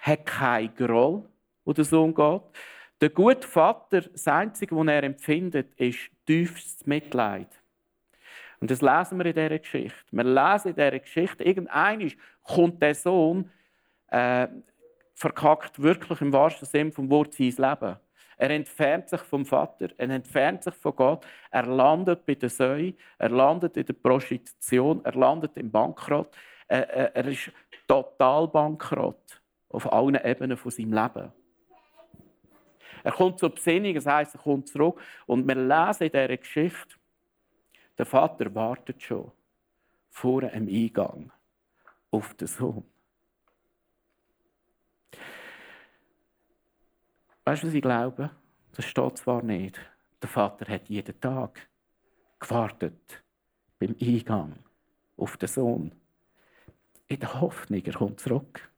hat 0.00 0.24
keinen 0.24 0.74
Groll, 0.74 1.28
wo 1.66 1.72
der 1.74 1.84
Sohn 1.84 2.14
geht. 2.14 2.42
Der 3.02 3.10
gute 3.10 3.46
Vater, 3.46 4.00
das 4.00 4.26
Einzige, 4.26 4.74
was 4.74 4.86
er 4.86 5.02
empfindet, 5.02 5.74
ist 5.74 5.98
tiefstes 6.24 6.86
Mitleid. 6.86 7.57
Und 8.60 8.70
das 8.70 8.82
lesen 8.82 9.18
wir 9.18 9.26
in 9.26 9.34
dieser 9.34 9.58
Geschichte. 9.58 10.04
Wir 10.10 10.24
lesen 10.24 10.68
in 10.68 10.74
dieser 10.74 10.98
Geschichte, 10.98 11.44
irgendeiner 11.44 12.10
kommt 12.42 12.82
der 12.82 12.94
Sohn, 12.94 13.50
äh, 14.08 14.48
verkackt 15.14 15.80
wirklich 15.80 16.20
im 16.20 16.32
wahrsten 16.32 16.66
Sinne 16.66 16.92
vom 16.92 17.10
Wort 17.10 17.34
sein 17.34 17.46
Leben. 17.46 17.96
Er 18.40 18.50
entfernt 18.50 19.08
sich 19.08 19.20
vom 19.20 19.44
Vater, 19.44 19.88
er 19.96 20.10
entfernt 20.10 20.62
sich 20.62 20.74
von 20.74 20.94
Gott, 20.94 21.26
er 21.50 21.66
landet 21.66 22.24
bei 22.24 22.36
der 22.36 22.48
Säue, 22.48 22.94
er 23.18 23.30
landet 23.30 23.76
in 23.76 23.84
der 23.84 23.94
Prostitution, 23.94 25.04
er 25.04 25.14
landet 25.14 25.56
im 25.56 25.70
Bankrott, 25.70 26.36
er, 26.68 27.16
er 27.16 27.26
ist 27.26 27.50
total 27.88 28.46
bankrott 28.46 29.40
auf 29.70 29.92
allen 29.92 30.14
Ebenen 30.24 30.56
von 30.56 30.70
seinem 30.70 30.92
Leben. 30.92 31.32
Er 33.02 33.12
kommt 33.12 33.38
zur 33.38 33.50
Besinnung, 33.50 33.94
das 33.94 34.06
heisst, 34.06 34.34
er 34.34 34.40
kommt 34.40 34.68
zurück. 34.68 35.00
Und 35.26 35.46
wir 35.46 35.54
lesen 35.54 36.04
in 36.04 36.12
dieser 36.12 36.36
Geschichte, 36.36 36.94
der 37.98 38.06
Vater 38.06 38.54
wartet 38.54 39.02
schon 39.02 39.32
vor 40.08 40.42
dem 40.42 40.68
Eingang 40.68 41.32
auf 42.10 42.34
den 42.34 42.48
Sohn. 42.48 42.84
Weißt 47.44 47.62
du, 47.62 47.66
was 47.66 47.74
ich 47.74 47.82
glaube? 47.82 48.30
Das 48.74 48.84
steht 48.84 49.18
zwar 49.18 49.42
nicht. 49.42 49.80
Der 50.22 50.28
Vater 50.28 50.72
hat 50.72 50.88
jeden 50.88 51.20
Tag 51.20 51.68
gewartet 52.38 53.22
beim 53.78 53.96
Eingang 54.00 54.58
auf 55.16 55.36
den 55.36 55.48
Sohn. 55.48 55.92
In 57.08 57.20
der 57.20 57.40
Hoffnung, 57.40 57.82
er 57.82 57.92
kommt 57.94 58.20
zurück. 58.20 58.70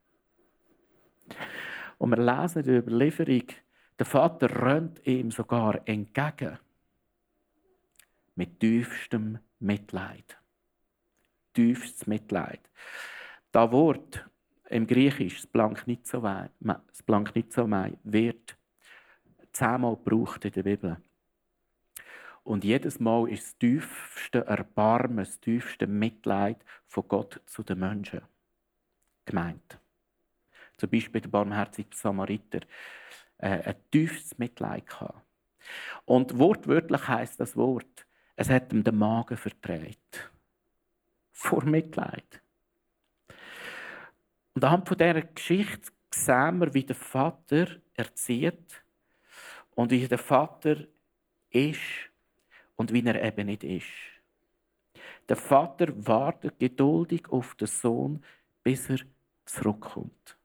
Und 1.97 2.09
wir 2.09 2.17
lesen 2.17 2.59
in 2.59 2.65
der 2.65 2.79
Überlieferung, 2.79 3.47
der 3.99 4.05
Vater 4.05 4.65
rennt 4.65 5.05
ihm 5.05 5.29
sogar 5.31 5.81
entgegen 5.85 6.57
mit 8.35 8.59
tiefstem 8.59 9.39
Mitleid. 9.59 10.37
Tiefstes 11.53 12.07
Mitleid. 12.07 12.61
Das 13.51 13.71
Wort 13.71 14.25
im 14.69 14.87
Griechisch, 14.87 15.47
nicht 15.85 16.07
so 16.07 16.23
wird 18.03 18.57
zehnmal 19.51 19.97
gebraucht 19.97 20.45
in 20.45 20.51
der 20.51 20.63
Bibel. 20.63 20.97
Und 22.43 22.63
jedes 22.63 22.99
Mal 22.99 23.29
ist 23.29 23.45
das 23.45 23.57
tiefste 23.59 24.45
Erbarmen, 24.45 25.17
das 25.17 25.39
tiefste 25.39 25.87
Mitleid 25.87 26.63
von 26.87 27.07
Gott 27.07 27.41
zu 27.45 27.63
den 27.63 27.79
Menschen 27.79 28.21
gemeint. 29.25 29.79
Zum 30.77 30.89
Beispiel 30.89 31.21
der 31.21 31.29
barmherzige 31.29 31.95
Samariter. 31.95 32.61
Äh, 33.37 33.61
ein 33.63 33.75
tiefes 33.91 34.37
Mitleid 34.39 34.87
gehabt. 34.87 35.21
Und 36.05 36.37
wortwörtlich 36.39 37.07
heißt 37.07 37.39
das 37.39 37.55
Wort, 37.55 38.07
es 38.41 38.49
hat 38.49 38.73
ihm 38.73 38.83
den 38.83 38.97
Magen 38.97 39.37
verdreht. 39.37 40.31
Vor 41.31 41.63
Mitleid. 41.63 42.41
Und 44.53 44.63
anhand 44.63 44.87
von 44.87 44.97
dieser 44.97 45.21
Geschichte 45.21 45.91
sehen 46.13 46.59
wir, 46.59 46.73
wie 46.73 46.83
der 46.83 46.95
Vater 46.95 47.67
erzieht 47.93 48.83
und 49.75 49.91
wie 49.91 50.07
der 50.07 50.17
Vater 50.17 50.87
ist 51.51 52.09
und 52.75 52.91
wie 52.91 53.05
er 53.05 53.23
eben 53.23 53.45
nicht 53.45 53.63
ist. 53.63 53.85
Der 55.29 55.37
Vater 55.37 55.87
wartet 56.07 56.57
geduldig 56.57 57.29
auf 57.29 57.53
den 57.55 57.67
Sohn, 57.67 58.25
bis 58.63 58.89
er 58.89 58.99
zurückkommt. 59.45 60.35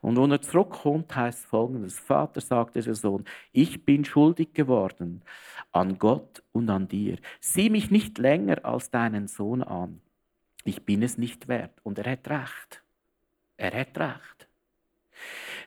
Und 0.00 0.16
wenn 0.16 0.30
er 0.30 0.40
zurückkommt, 0.40 1.14
heißt 1.14 1.46
folgendes: 1.46 1.98
Vater 1.98 2.40
sagt 2.40 2.76
der 2.76 2.94
Sohn, 2.94 3.24
ich 3.52 3.84
bin 3.84 4.04
schuldig 4.04 4.54
geworden 4.54 5.22
an 5.72 5.98
Gott 5.98 6.42
und 6.52 6.70
an 6.70 6.88
dir. 6.88 7.18
Sieh 7.40 7.70
mich 7.70 7.90
nicht 7.90 8.18
länger 8.18 8.64
als 8.64 8.90
deinen 8.90 9.26
Sohn 9.28 9.62
an. 9.62 10.00
Ich 10.64 10.84
bin 10.84 11.02
es 11.02 11.18
nicht 11.18 11.48
wert. 11.48 11.78
Und 11.82 11.98
er 11.98 12.12
hat 12.12 12.28
recht. 12.28 12.84
Er 13.56 13.72
hat 13.80 13.98
recht. 13.98 14.47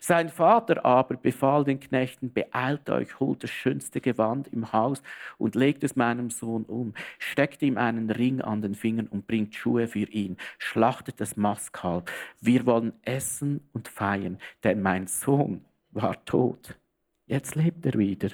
Sein 0.04 0.30
Vater 0.30 0.84
aber 0.84 1.16
befahl 1.16 1.64
den 1.64 1.80
Knechten, 1.80 2.34
beeilt 2.34 2.90
euch, 2.90 3.20
holt 3.20 3.44
das 3.44 3.52
schönste 3.52 4.02
Gewand 4.02 4.48
im 4.48 4.74
Haus 4.74 5.04
und 5.38 5.54
legt 5.54 5.84
es 5.84 5.96
meinem 5.96 6.32
Sohn 6.32 6.64
um, 6.64 6.96
steckt 7.20 7.62
ihm 7.62 7.78
einen 7.78 8.10
Ring 8.10 8.42
an 8.42 8.64
den 8.64 8.74
Fingern 8.74 9.06
und 9.06 9.28
bringt 9.28 9.54
Schuhe 9.54 9.88
für 9.88 10.10
ihn, 10.10 10.38
schlachtet 10.58 11.22
das 11.22 11.38
Mastkalb. 11.38 12.10
Wir 12.40 12.66
wollen 12.66 12.94
essen 13.04 13.62
und 13.74 13.90
feiern, 13.90 14.40
denn 14.64 14.82
mein 14.82 15.06
Sohn 15.06 15.64
war 15.92 16.26
tot. 16.26 16.80
Jetzt 17.28 17.54
lebt 17.54 17.86
er 17.86 17.94
wieder. 17.94 18.30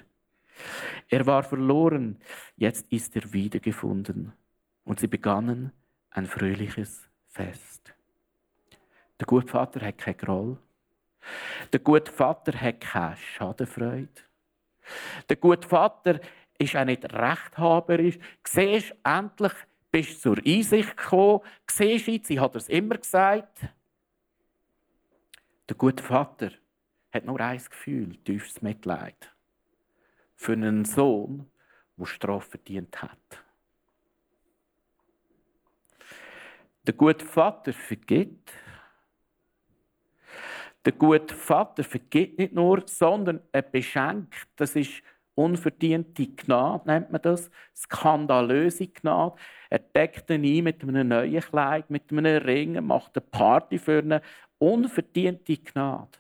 Er 1.10 1.26
war 1.26 1.44
verloren, 1.44 2.18
jetzt 2.56 2.90
ist 2.94 3.14
er 3.18 3.34
wiedergefunden. 3.34 4.32
Und 4.86 5.02
sie 5.02 5.08
begannen 5.08 5.74
ein 6.12 6.28
fröhliches 6.28 7.10
Fest. 7.28 7.94
Der 9.20 9.28
Gutvater 9.28 9.86
hat 9.86 9.98
kein 9.98 10.16
Groll. 10.16 10.58
Der 11.72 11.80
gute 11.80 12.12
Vater 12.12 12.54
hat 12.60 12.82
keine 12.82 13.18
Schadenfreude. 13.18 14.10
Der 15.30 15.36
gute 15.36 15.68
Vater 15.68 16.20
ist 16.58 16.76
auch 16.76 16.86
nicht 16.86 17.04
rechthaberisch. 17.14 18.18
Siehst 18.46 18.96
endlich 19.04 19.54
bist 19.92 20.26
du 20.26 20.36
zur 20.36 20.46
Einsicht 20.46 20.98
gekommen. 20.98 21.42
Siehst 21.70 22.08
jetzt, 22.08 22.30
ich 22.30 22.40
habe 22.40 22.58
es 22.58 22.70
immer 22.70 22.98
gesagt. 22.98 23.60
Der 25.70 25.76
gute 25.76 26.04
Vater 26.04 26.52
hat 27.12 27.26
nur 27.26 27.40
ein 27.40 27.58
Gefühl, 27.58 28.16
tiefes 28.24 28.62
Mitleid. 28.62 29.34
Für 30.36 30.54
einen 30.54 30.86
Sohn, 30.86 31.50
der 31.98 32.06
Strafe 32.06 32.52
verdient 32.52 33.02
hat. 33.02 33.44
Der 36.86 36.94
gute 36.94 37.26
Vater 37.26 37.74
vergibt. 37.74 38.54
Der 40.88 40.94
gute 40.94 41.36
Vater 41.36 41.84
vergibt 41.84 42.40
nicht 42.40 42.54
nur, 42.54 42.82
sondern 42.86 43.42
er 43.52 43.62
beschenkt. 43.62 44.48
Das 44.56 44.74
ist 44.74 45.04
unverdiente 45.36 46.28
Gnade, 46.28 46.88
nennt 46.88 47.12
man 47.12 47.22
das. 47.22 47.52
Skandalöse 47.76 48.88
Gnade. 48.88 49.36
Er 49.70 49.80
deckt 49.80 50.30
ihn 50.30 50.46
ein 50.46 50.64
mit 50.64 50.82
einem 50.82 51.10
neuen 51.10 51.42
Kleid, 51.42 51.90
mit 51.90 52.10
einem 52.10 52.42
Ring, 52.42 52.82
macht 52.86 53.18
eine 53.18 53.26
Party 53.30 53.78
für 53.80 53.98
eine 54.00 54.22
unverdiente 54.60 55.58
Gnade. 55.58 56.20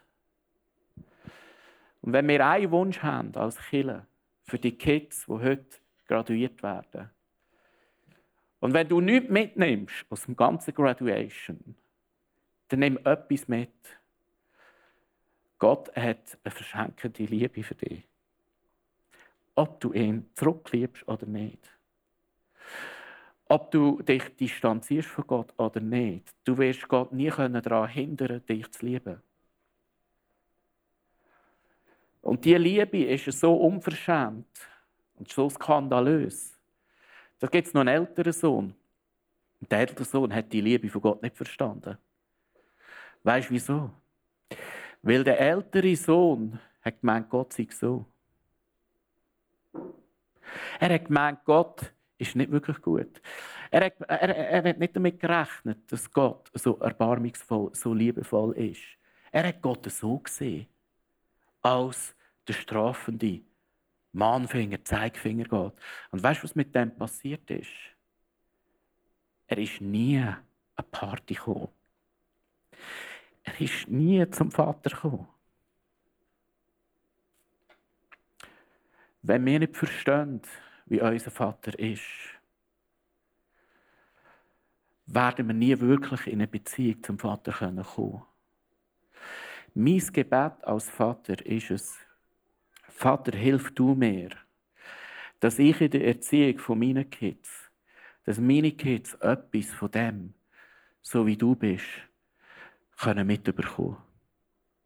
Und 2.01 2.11
wenn 2.11 2.27
wir 2.27 2.45
einen 2.45 2.69
Wunsch 2.69 3.01
haben 3.01 3.33
als 3.35 3.57
Killer 3.69 4.05
für 4.43 4.59
die 4.59 4.77
Kids, 4.77 5.27
die 5.27 5.31
heute 5.31 5.77
graduiert 6.09 6.61
werden, 6.61 7.09
und 8.59 8.73
wenn 8.73 8.89
du 8.89 8.99
nichts 8.99 9.29
mitnimmst 9.29 10.05
aus 10.09 10.25
dem 10.25 10.35
ganzen 10.35 10.73
Graduation, 10.73 11.73
dann 12.67 12.79
nimm 12.79 12.97
etwas 13.05 13.47
mit. 13.47 13.69
Gott 15.59 15.95
hat 15.95 16.37
eine 16.43 16.51
verschenkende 16.51 17.23
Liebe 17.23 17.63
für 17.63 17.75
dich. 17.75 18.07
Ob 19.55 19.79
du 19.79 19.93
ihn 19.93 20.29
zurückliebst 20.35 21.07
oder 21.07 21.25
nicht. 21.25 21.59
Ob 23.49 23.71
du 23.71 24.01
dich 24.01 24.35
distanzierst 24.35 25.09
von 25.09 25.25
Gott 25.25 25.53
oder 25.57 25.79
nicht. 25.79 26.35
Du 26.43 26.57
wirst 26.57 26.87
Gott 26.87 27.11
nie 27.11 27.29
daran 27.29 27.87
hindern, 27.89 28.45
dich 28.45 28.69
zu 28.71 28.85
lieben. 28.85 29.21
Und 32.21 32.43
diese 32.43 32.57
Liebe 32.57 33.05
ist 33.05 33.31
so 33.39 33.55
unverschämt 33.55 34.67
und 35.15 35.31
so 35.31 35.49
skandalös. 35.49 36.57
Da 37.39 37.47
gibt 37.47 37.67
es 37.67 37.73
noch 37.73 37.81
einen 37.81 38.05
älteren 38.05 38.33
Sohn. 38.33 38.75
Und 39.61 39.71
der 39.71 39.79
ältere 39.79 40.03
Sohn 40.03 40.33
hat 40.33 40.51
die 40.51 40.61
Liebe 40.61 40.89
von 40.89 41.01
Gott 41.01 41.21
nicht 41.23 41.37
verstanden. 41.37 41.97
Weißt 43.23 43.49
du 43.49 43.53
wieso? 43.53 43.91
Weil 45.07 45.23
der 45.23 45.39
ältere 45.39 45.95
Sohn 45.95 46.59
hat 46.81 46.99
gemeint, 46.99 47.29
Gott 47.29 47.53
sei 47.53 47.65
so. 47.71 48.05
Er 50.81 50.93
hat 50.93 51.05
gemeint, 51.05 51.45
Gott 51.45 51.93
ist 52.17 52.35
nicht 52.35 52.51
wirklich 52.51 52.81
gut. 52.81 53.21
Er 53.71 53.85
hat, 53.85 54.01
er, 54.01 54.35
er 54.35 54.69
hat 54.69 54.77
nicht 54.77 54.93
damit 54.93 55.17
gerechnet, 55.17 55.89
dass 55.89 56.11
Gott 56.11 56.51
so 56.53 56.77
erbarmungsvoll, 56.79 57.73
so 57.73 57.93
liebevoll 57.93 58.51
ist. 58.57 58.81
Er 59.31 59.47
hat 59.47 59.61
Gott 59.61 59.89
so 59.89 60.19
gesehen, 60.19 60.67
als 61.61 62.13
der 62.45 62.53
strafende 62.53 63.39
Mahnfinger, 64.11 64.83
Zeigefinger 64.83 65.45
Gott. 65.45 65.79
Und 66.11 66.21
weißt 66.21 66.41
du, 66.41 66.43
was 66.43 66.55
mit 66.55 66.75
dem 66.75 66.93
passiert 66.93 67.49
ist? 67.49 67.71
Er 69.47 69.57
ist 69.57 69.79
nie 69.79 70.17
eine 70.17 70.43
Party 70.91 71.35
gekommen. 71.35 71.69
Er 73.47 73.61
ist 73.61 73.87
nie 73.87 74.29
zum 74.29 74.51
Vater 74.51 74.89
gekommen. 74.89 75.27
Wenn 79.21 79.45
wir 79.45 79.59
nicht 79.59 79.77
verstehen, 79.77 80.41
wie 80.85 81.01
unser 81.01 81.31
Vater 81.31 81.77
ist, 81.79 82.03
werden 85.05 85.47
wir 85.47 85.53
nie 85.53 85.79
wirklich 85.79 86.27
in 86.27 86.33
eine 86.33 86.47
Beziehung 86.47 87.01
zum 87.01 87.17
Vater 87.17 87.53
kommen 87.53 87.85
können. 87.85 88.21
Mein 89.73 89.99
Gebet 90.11 90.63
als 90.63 90.89
Vater 90.89 91.45
ist 91.45 91.71
es, 91.71 91.97
Vater, 92.89 93.37
hilf 93.37 93.73
du 93.73 93.95
mir, 93.95 94.29
dass 95.39 95.59
ich 95.59 95.79
in 95.79 95.91
der 95.91 96.05
Erziehung 96.05 96.59
von 96.59 96.79
meinen 96.79 97.09
Kids, 97.09 97.49
dass 98.25 98.39
meine 98.39 98.71
Kids 98.73 99.13
etwas 99.15 99.73
von 99.73 99.91
dem, 99.91 100.33
so 101.01 101.25
wie 101.25 101.37
du 101.37 101.55
bist, 101.55 102.06
können 102.97 103.27
mitbekommen. 103.27 103.97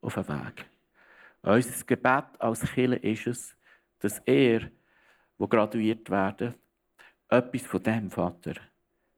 Auf 0.02 0.16
dem 0.16 0.28
Weg. 0.28 0.66
Unser 1.44 1.86
Gebet 1.86 2.40
als 2.40 2.62
Killer 2.62 3.04
ist 3.04 3.28
es, 3.28 3.56
dass 4.00 4.20
er, 4.20 4.70
wo 5.38 5.48
graduiert 5.48 6.10
werden, 6.10 6.56
etwas 7.30 7.62
von 7.64 7.84
dem 7.84 8.12
Vater 8.12 8.56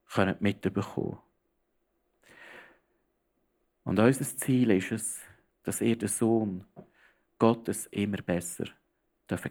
können 0.07 0.35
mitbekommen. 0.39 1.19
Und 3.83 3.99
unser 3.99 4.37
Ziel 4.37 4.71
ist 4.71 4.91
es, 4.91 5.21
dass 5.63 5.81
er 5.81 5.95
den 5.95 6.07
Sohn 6.07 6.65
Gottes 7.39 7.87
immer 7.87 8.17
besser 8.17 8.65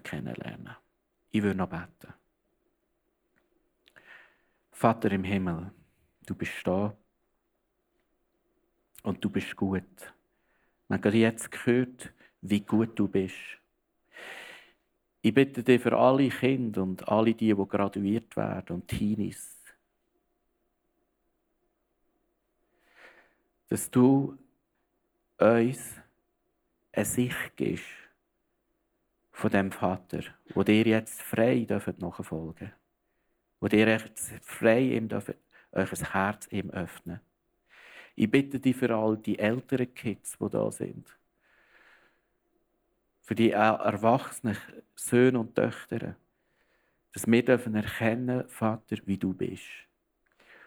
kennenlernen 0.05 0.76
Ich 1.31 1.42
will 1.42 1.55
noch 1.55 1.68
beten. 1.68 2.14
Vater 4.70 5.11
im 5.11 5.24
Himmel, 5.24 5.72
du 6.24 6.35
bist 6.35 6.52
da 6.64 6.96
und 9.03 9.25
du 9.25 9.31
bist 9.31 9.57
gut. 9.57 9.83
Wir 10.88 10.99
haben 10.99 11.12
jetzt 11.12 11.51
gehört, 11.51 12.12
wie 12.41 12.61
gut 12.61 12.99
du 12.99 13.09
bist. 13.09 13.37
Ich 15.23 15.33
bitte 15.33 15.62
dich 15.62 15.81
für 15.81 15.97
alle 15.97 16.29
Kinder 16.29 16.83
und 16.83 17.07
alle 17.09 17.33
die, 17.35 17.55
die 17.55 17.69
graduiert 17.69 18.37
werden 18.37 18.77
und 18.77 18.88
Teenies, 18.88 19.62
dass 23.69 23.91
du 23.91 24.37
uns 25.38 25.95
eine 26.93 27.05
Sicht 27.05 27.57
gibst 27.57 27.85
von 29.31 29.51
dem 29.51 29.73
Vater, 29.73 30.23
wo 30.55 30.62
dir 30.62 30.85
jetzt 30.85 31.23
frei 31.23 31.67
nachfolgen 31.69 32.57
dürft, 32.59 32.75
wo 33.61 33.69
dir 33.69 33.88
jetzt 33.88 34.33
frei 34.43 34.81
ihm 34.81 35.09
dürft, 35.09 35.35
euch 35.73 35.93
ein 35.93 36.12
Herz 36.12 36.49
ihm 36.51 36.71
öffnen. 36.71 37.21
Ich 38.14 38.31
bitte 38.31 38.61
dich 38.61 38.77
für 38.77 38.94
all 38.94 39.16
die 39.16 39.38
älteren 39.38 39.92
Kids, 39.94 40.37
die 40.38 40.48
da 40.48 40.70
sind, 40.70 41.07
für 43.22 43.35
die 43.35 43.53
erwachsenen 43.53 44.57
Söhne 44.94 45.40
und 45.40 45.55
Töchter, 45.55 46.16
dass 47.12 47.27
wir 47.27 47.44
dürfen 47.44 47.75
erkennen, 47.75 48.48
Vater, 48.48 48.96
wie 49.05 49.18
du 49.18 49.33
bist. 49.33 49.64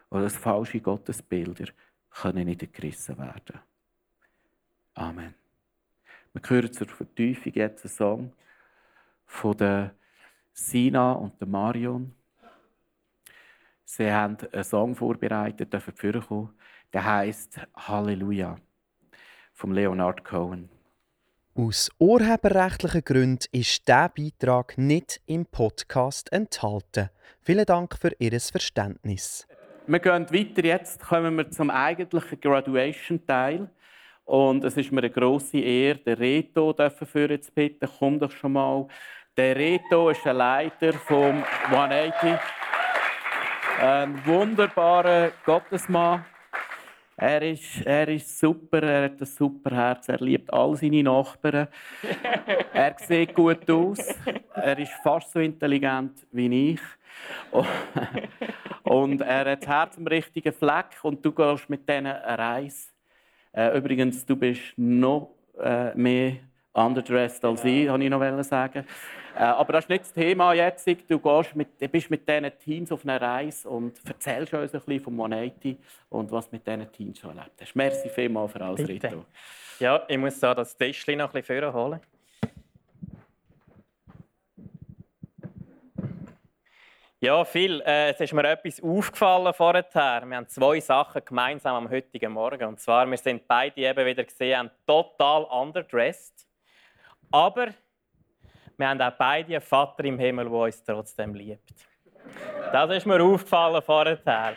Und 0.09 0.21
dass 0.21 0.37
falsche 0.37 0.79
Gottesbilder 0.79 1.65
können 2.09 2.45
nicht 2.45 2.73
gerissen 2.73 3.17
werden. 3.17 3.59
Amen. 4.93 5.33
Wir 6.33 6.41
hören 6.49 6.71
zur 6.71 6.87
Vertiefung 6.87 7.53
jetzt 7.53 7.85
einen 7.85 7.93
Song 7.93 8.33
von 9.25 9.57
der 9.57 9.95
Sina 10.53 11.13
und 11.13 11.39
der 11.39 11.47
Marion. 11.47 12.13
Sie 13.83 14.11
haben 14.11 14.37
einen 14.51 14.63
Song 14.63 14.95
vorbereitet, 14.95 15.71
dürfen 15.71 16.21
kommen. 16.21 16.54
Der 16.95 17.03
heißt 17.03 17.59
Halleluja 17.75 18.55
vom 19.51 19.73
Leonard 19.73 20.23
Cohen. 20.23 20.69
Aus 21.53 21.91
urheberrechtlichen 21.99 23.03
Gründen 23.03 23.45
ist 23.51 23.85
dieser 23.85 24.07
Beitrag 24.07 24.77
nicht 24.77 25.19
im 25.25 25.45
Podcast 25.45 26.31
enthalten. 26.31 27.09
Vielen 27.41 27.65
Dank 27.65 27.97
für 27.99 28.11
Ihr 28.17 28.39
Verständnis. 28.39 29.45
Wir 29.87 29.99
gehen 29.99 30.31
weiter. 30.31 30.63
Jetzt 30.63 31.01
kommen 31.01 31.35
wir 31.35 31.51
zum 31.51 31.69
eigentlichen 31.69 32.39
Graduation-Teil. 32.39 33.69
Und 34.23 34.63
es 34.63 34.77
ist 34.77 34.93
mir 34.93 35.01
eine 35.01 35.09
grosse 35.09 35.59
Ehre, 35.59 35.99
den 35.99 36.13
Reto 36.17 36.71
dafür 36.71 37.41
zu 37.41 37.51
bitten. 37.51 37.89
Komm 37.99 38.19
doch 38.19 38.31
schon 38.31 38.53
mal. 38.53 38.87
Der 39.35 39.57
Reto 39.57 40.11
ist 40.11 40.23
der 40.23 40.33
Leiter 40.33 40.93
vom 40.93 41.43
180. 41.65 42.39
Ein 43.81 44.25
wunderbarer 44.25 45.33
Gottesmann. 45.45 46.23
Er 47.17 47.41
ist, 47.43 47.85
er 47.85 48.09
ist 48.09 48.37
super, 48.39 48.83
er 48.83 49.05
hat 49.05 49.21
ein 49.21 49.25
super 49.25 49.73
Herz, 49.73 50.09
er 50.09 50.19
liebt 50.19 50.51
all 50.51 50.75
seine 50.75 51.01
Nachbarn. 51.01 51.69
er 52.73 52.95
sieht 52.99 53.33
gut 53.33 53.69
aus, 53.69 53.99
er 54.53 54.77
ist 54.77 54.91
fast 55.01 55.31
so 55.31 55.39
intelligent 55.39 56.27
wie 56.31 56.73
ich. 56.73 56.81
und 58.83 59.21
er 59.21 59.51
hat 59.51 59.61
das 59.61 59.69
Herz 59.69 59.97
am 59.97 60.07
richtigen 60.07 60.51
Fleck 60.51 60.97
und 61.03 61.25
du 61.25 61.31
gehst 61.31 61.69
mit 61.69 61.87
denen 61.87 62.07
eine 62.07 62.37
Reise. 62.37 62.89
Äh, 63.53 63.77
übrigens, 63.77 64.25
du 64.25 64.35
bist 64.35 64.73
noch 64.75 65.29
äh, 65.57 65.95
mehr 65.95 66.33
underdressed 66.75 67.43
als 67.45 67.63
ich, 67.63 67.89
wollte 67.89 68.03
ich 68.03 68.09
noch 68.09 68.43
sagen. 68.43 68.85
Äh, 69.35 69.43
aber 69.43 69.73
das 69.73 69.85
ist 69.85 69.89
nicht 69.89 70.03
das 70.03 70.13
Thema 70.13 70.53
jetzt. 70.53 70.87
Du 71.09 71.19
gehst 71.19 71.55
mit, 71.55 71.91
bist 71.91 72.09
mit 72.09 72.27
diesen 72.27 72.51
Teams 72.59 72.91
auf 72.91 73.03
einer 73.03 73.21
Reise 73.21 73.67
und 73.69 73.99
erzählst 74.05 74.53
uns 74.53 74.73
ein 74.73 74.81
bisschen 74.81 75.01
von 75.01 75.15
Monetti 75.15 75.77
und 76.09 76.31
was 76.31 76.51
mit 76.51 76.65
diesen 76.65 76.91
Teams 76.91 77.19
schon 77.19 77.37
erlebt 77.37 77.59
hast. 77.59 77.75
Merci 77.75 78.09
vielmals 78.09 78.51
für 78.51 78.61
alles, 78.61 78.85
Bitte. 78.85 79.07
Rito. 79.07 79.25
Ja, 79.79 80.03
ich 80.07 80.17
muss 80.17 80.39
da 80.39 80.53
das 80.53 80.75
Tischchen 80.77 81.17
noch 81.17 81.33
ein 81.33 81.41
bisschen 81.41 81.61
vorholen. 81.71 81.99
Ja, 87.19 87.43
viel. 87.43 87.81
Äh, 87.81 88.11
es 88.11 88.19
ist 88.19 88.33
mir 88.33 88.47
etwas 88.47 88.81
aufgefallen 88.83 89.53
vorher. 89.53 89.83
Wir 89.91 90.37
haben 90.37 90.47
zwei 90.47 90.79
Sachen 90.79 91.23
gemeinsam 91.25 91.75
am 91.75 91.89
heutigen 91.89 92.31
Morgen. 92.31 92.65
Und 92.65 92.79
zwar, 92.79 93.09
wir 93.09 93.17
sind 93.17 93.47
beide 93.47 93.81
eben 93.81 94.05
wieder 94.05 94.23
gesehen, 94.23 94.69
total 94.85 95.43
underdressed. 95.45 96.44
Aber 97.35 97.67
wir 98.77 98.87
haben 98.87 99.01
auch 99.01 99.11
beide 99.11 99.55
einen 99.55 99.61
Vater 99.61 100.05
im 100.05 100.17
Himmel, 100.17 100.45
der 100.45 100.53
uns 100.53 100.81
trotzdem 100.81 101.35
liebt. 101.35 101.69
Das 102.71 102.89
ist 102.95 103.05
mir 103.05 103.21
aufgefallen 103.21 103.81
vorher. 103.81 104.55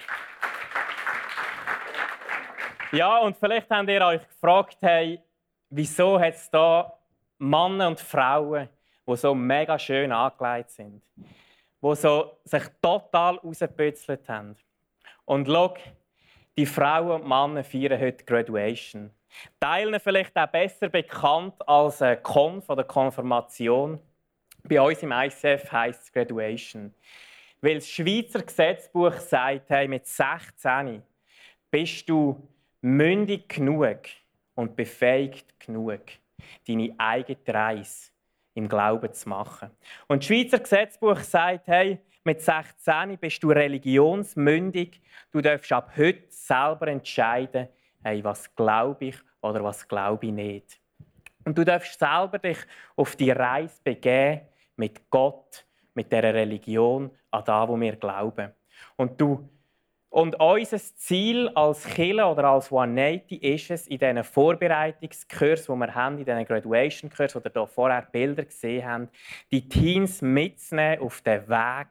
Ja, 2.93 3.19
und 3.19 3.37
vielleicht 3.37 3.69
habt 3.69 3.89
ihr 3.89 4.01
euch 4.01 4.29
gefragt, 4.29 4.77
hey, 4.81 5.21
wieso 5.69 6.21
hat 6.21 6.35
es 6.35 6.49
da 6.49 6.97
Männer 7.39 7.89
und 7.89 7.99
Frauen, 7.99 8.69
die 9.09 9.17
so 9.17 9.35
mega 9.35 9.77
schön 9.77 10.13
angelegt 10.13 10.71
sind, 10.71 11.03
die 11.17 11.95
so 11.97 12.39
sich 12.45 12.63
total 12.81 13.39
rausgepützelt 13.39 14.29
haben. 14.29 14.57
Und 15.25 15.49
schau, 15.49 15.75
die 16.59 16.67
Frauen 16.67 17.23
und 17.23 17.29
Männer 17.29 17.63
feiern 17.63 18.01
heute 18.01 18.25
Graduation. 18.25 19.13
Teilen 19.61 20.01
vielleicht 20.01 20.37
auch 20.37 20.49
besser 20.49 20.89
bekannt 20.89 21.55
als 21.69 22.03
Konf 22.25 22.69
oder 22.69 22.83
Konfirmation. 22.83 24.01
Bei 24.65 24.81
uns 24.81 25.01
im 25.05 25.13
ICF 25.13 25.71
heisst 25.71 26.03
es 26.03 26.13
Graduation. 26.13 26.93
Weil 27.61 27.77
das 27.77 27.89
Schweizer 27.89 28.43
Gesetzbuch 28.43 29.13
sagt, 29.13 29.71
hey, 29.71 29.87
mit 29.87 30.09
16 30.09 31.01
bist 31.71 32.09
du 32.09 32.49
mündig 32.81 33.49
genug 33.49 34.01
und 34.57 34.75
befähigt 34.75 35.61
genug, 35.61 36.01
deine 36.67 36.93
eigene 36.99 37.39
Reise 37.47 38.11
im 38.55 38.69
Glauben 38.69 39.13
zu 39.13 39.29
machen. 39.29 39.71
Und 40.09 40.25
das 40.25 40.27
Schweizer 40.27 40.59
Gesetzbuch 40.59 41.21
sagt, 41.21 41.69
hey, 41.69 41.99
mit 42.29 42.43
16 42.43 43.17
bist 43.17 43.43
du 43.43 43.53
religionsmündig. 43.53 45.01
Du 45.31 45.41
darfst 45.41 45.73
ab 45.73 45.93
heute 45.97 46.25
selber 46.29 46.89
entscheiden, 46.89 47.69
hey, 48.03 48.23
was 48.23 48.55
glaube 48.55 49.07
ich 49.07 49.17
oder 49.41 49.65
was 49.65 49.89
glaube 49.89 50.27
ich 50.27 50.33
nicht. 50.33 50.79
Und 51.47 51.57
du 51.57 51.65
darfst 51.65 51.99
selber 51.99 52.39
dich 52.39 52.59
auf 52.97 53.17
die 53.17 53.31
Reise 53.31 53.81
begeben 53.83 54.43
mit 54.77 55.09
Gott, 55.09 55.65
mit 55.95 56.13
der 56.13 56.35
Religion, 56.35 57.11
an 57.31 57.45
da, 57.47 57.67
wo 57.67 57.81
wir 57.81 57.97
glauben. 57.97 58.53
Und 58.97 59.19
du 59.19 59.49
und 60.11 60.39
unser 60.39 60.79
Ziel 60.79 61.49
als 61.55 61.85
Killer 61.85 62.31
oder 62.31 62.45
als 62.45 62.67
180 62.67 63.43
ist 63.43 63.71
es, 63.71 63.87
in 63.87 63.99
diesen 63.99 64.23
Vorbereitungskursen, 64.23 65.75
die 65.75 65.81
wir 65.81 65.95
haben, 65.95 66.19
in 66.19 66.25
diesen 66.27 66.45
Graduation-Kursen, 66.45 67.41
oder 67.41 67.51
hier 67.53 67.67
vorher 67.67 68.03
Bilder 68.03 68.45
gesehen 68.45 68.87
haben, 68.87 69.09
die 69.51 69.67
Teens 69.67 70.21
mitzunehmen 70.21 71.01
auf 71.01 71.23
den 71.23 71.49
Weg, 71.49 71.89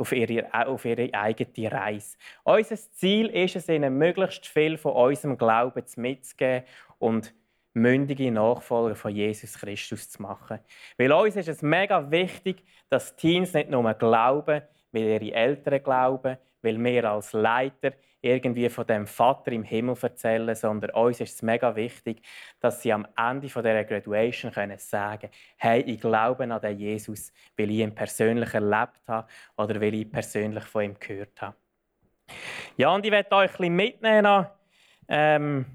auf 0.00 0.12
ihre, 0.12 0.52
auf 0.66 0.84
ihre 0.86 1.12
eigene 1.12 1.70
Reise. 1.70 2.16
Unser 2.42 2.76
Ziel 2.76 3.26
ist 3.26 3.56
es, 3.56 3.68
ihnen 3.68 3.98
möglichst 3.98 4.46
viel 4.46 4.78
von 4.78 4.92
unserem 4.92 5.36
Glauben 5.36 5.84
mitzugeben 5.96 6.64
und 6.98 7.34
mündige 7.74 8.32
Nachfolger 8.32 8.96
von 8.96 9.14
Jesus 9.14 9.58
Christus 9.58 10.10
zu 10.10 10.22
machen. 10.22 10.58
Weil 10.96 11.12
uns 11.12 11.36
ist 11.36 11.48
es 11.48 11.62
mega 11.62 12.10
wichtig, 12.10 12.64
dass 12.88 13.14
Teens 13.14 13.52
nicht 13.52 13.70
nur 13.70 13.92
glauben, 13.94 14.62
weil 14.90 15.02
ihre 15.02 15.34
Eltern 15.34 15.82
glauben, 15.82 16.38
weil 16.62 16.82
wir 16.82 17.10
als 17.10 17.32
Leiter 17.32 17.92
irgendwie 18.22 18.68
von 18.68 18.86
dem 18.86 19.06
Vater 19.06 19.52
im 19.52 19.62
Himmel 19.62 19.96
erzählen, 20.00 20.54
sondern 20.54 20.90
uns 20.90 21.20
ist 21.20 21.36
es 21.36 21.42
mega 21.42 21.74
wichtig, 21.74 22.22
dass 22.60 22.82
sie 22.82 22.92
am 22.92 23.06
Ende 23.16 23.48
von 23.48 23.62
der 23.62 23.84
Graduation 23.84 24.52
können 24.52 24.78
sagen, 24.78 25.30
hey, 25.56 25.80
ich 25.82 26.00
glaube 26.00 26.44
an 26.44 26.60
den 26.60 26.78
Jesus, 26.78 27.32
weil 27.56 27.70
ich 27.70 27.78
ihn 27.78 27.94
persönlich 27.94 28.52
erlebt 28.52 29.00
habe 29.08 29.26
oder 29.56 29.80
weil 29.80 29.94
ich 29.94 30.10
persönlich 30.10 30.64
von 30.64 30.84
ihm 30.84 30.96
gehört 30.98 31.40
habe. 31.40 31.56
Ja, 32.76 32.94
und 32.94 33.04
ich 33.04 33.10
werde 33.10 33.32
euch 33.32 33.50
ein 33.50 33.56
bisschen 33.56 33.76
mitnehmen 33.76 34.46
ähm, 35.08 35.66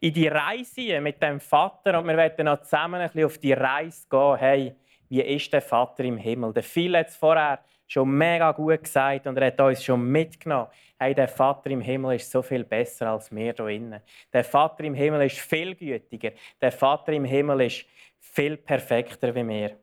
in 0.00 0.12
die 0.12 0.28
Reise 0.28 1.00
mit 1.00 1.22
dem 1.22 1.40
Vater 1.40 1.98
und 1.98 2.06
wir 2.06 2.16
werden 2.16 2.46
noch 2.46 2.62
zusammen 2.62 3.00
ein 3.00 3.08
bisschen 3.08 3.24
auf 3.24 3.38
die 3.38 3.52
Reise 3.52 4.06
gehen. 4.08 4.36
Hey, 4.36 4.74
wie 5.08 5.22
ist 5.22 5.52
der 5.52 5.62
Vater 5.62 6.04
im 6.04 6.16
Himmel? 6.16 6.52
Der 6.52 6.62
Phil 6.62 6.96
hat 6.96 7.08
es 7.08 7.16
vorher 7.16 7.60
schon 7.86 8.10
mega 8.10 8.52
gut 8.52 8.82
gesagt 8.82 9.26
und 9.26 9.36
er 9.36 9.46
hat 9.46 9.60
uns 9.60 9.84
schon 9.84 10.10
mitgenommen. 10.10 10.68
Hey, 10.98 11.14
der 11.14 11.28
Vater 11.28 11.70
im 11.70 11.80
Himmel 11.80 12.16
ist 12.16 12.30
so 12.30 12.42
viel 12.42 12.64
besser 12.64 13.10
als 13.10 13.30
wir 13.30 13.52
hier 13.52 13.68
innen. 13.68 14.00
Der 14.32 14.44
Vater 14.44 14.84
im 14.84 14.94
Himmel 14.94 15.26
ist 15.26 15.38
viel 15.38 15.74
gütiger. 15.74 16.32
Der 16.60 16.72
Vater 16.72 17.12
im 17.12 17.24
Himmel 17.24 17.62
ist 17.62 17.86
viel 18.18 18.56
perfekter 18.56 19.34
wie 19.34 19.46
wir. 19.46 19.76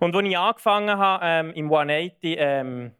Und 0.00 0.14
als 0.14 0.26
ich 0.26 0.38
angefangen 0.38 0.98
habe, 0.98 1.24
ähm, 1.24 1.52
im 1.54 1.72
180 1.72 2.36
ähm, 2.38 2.92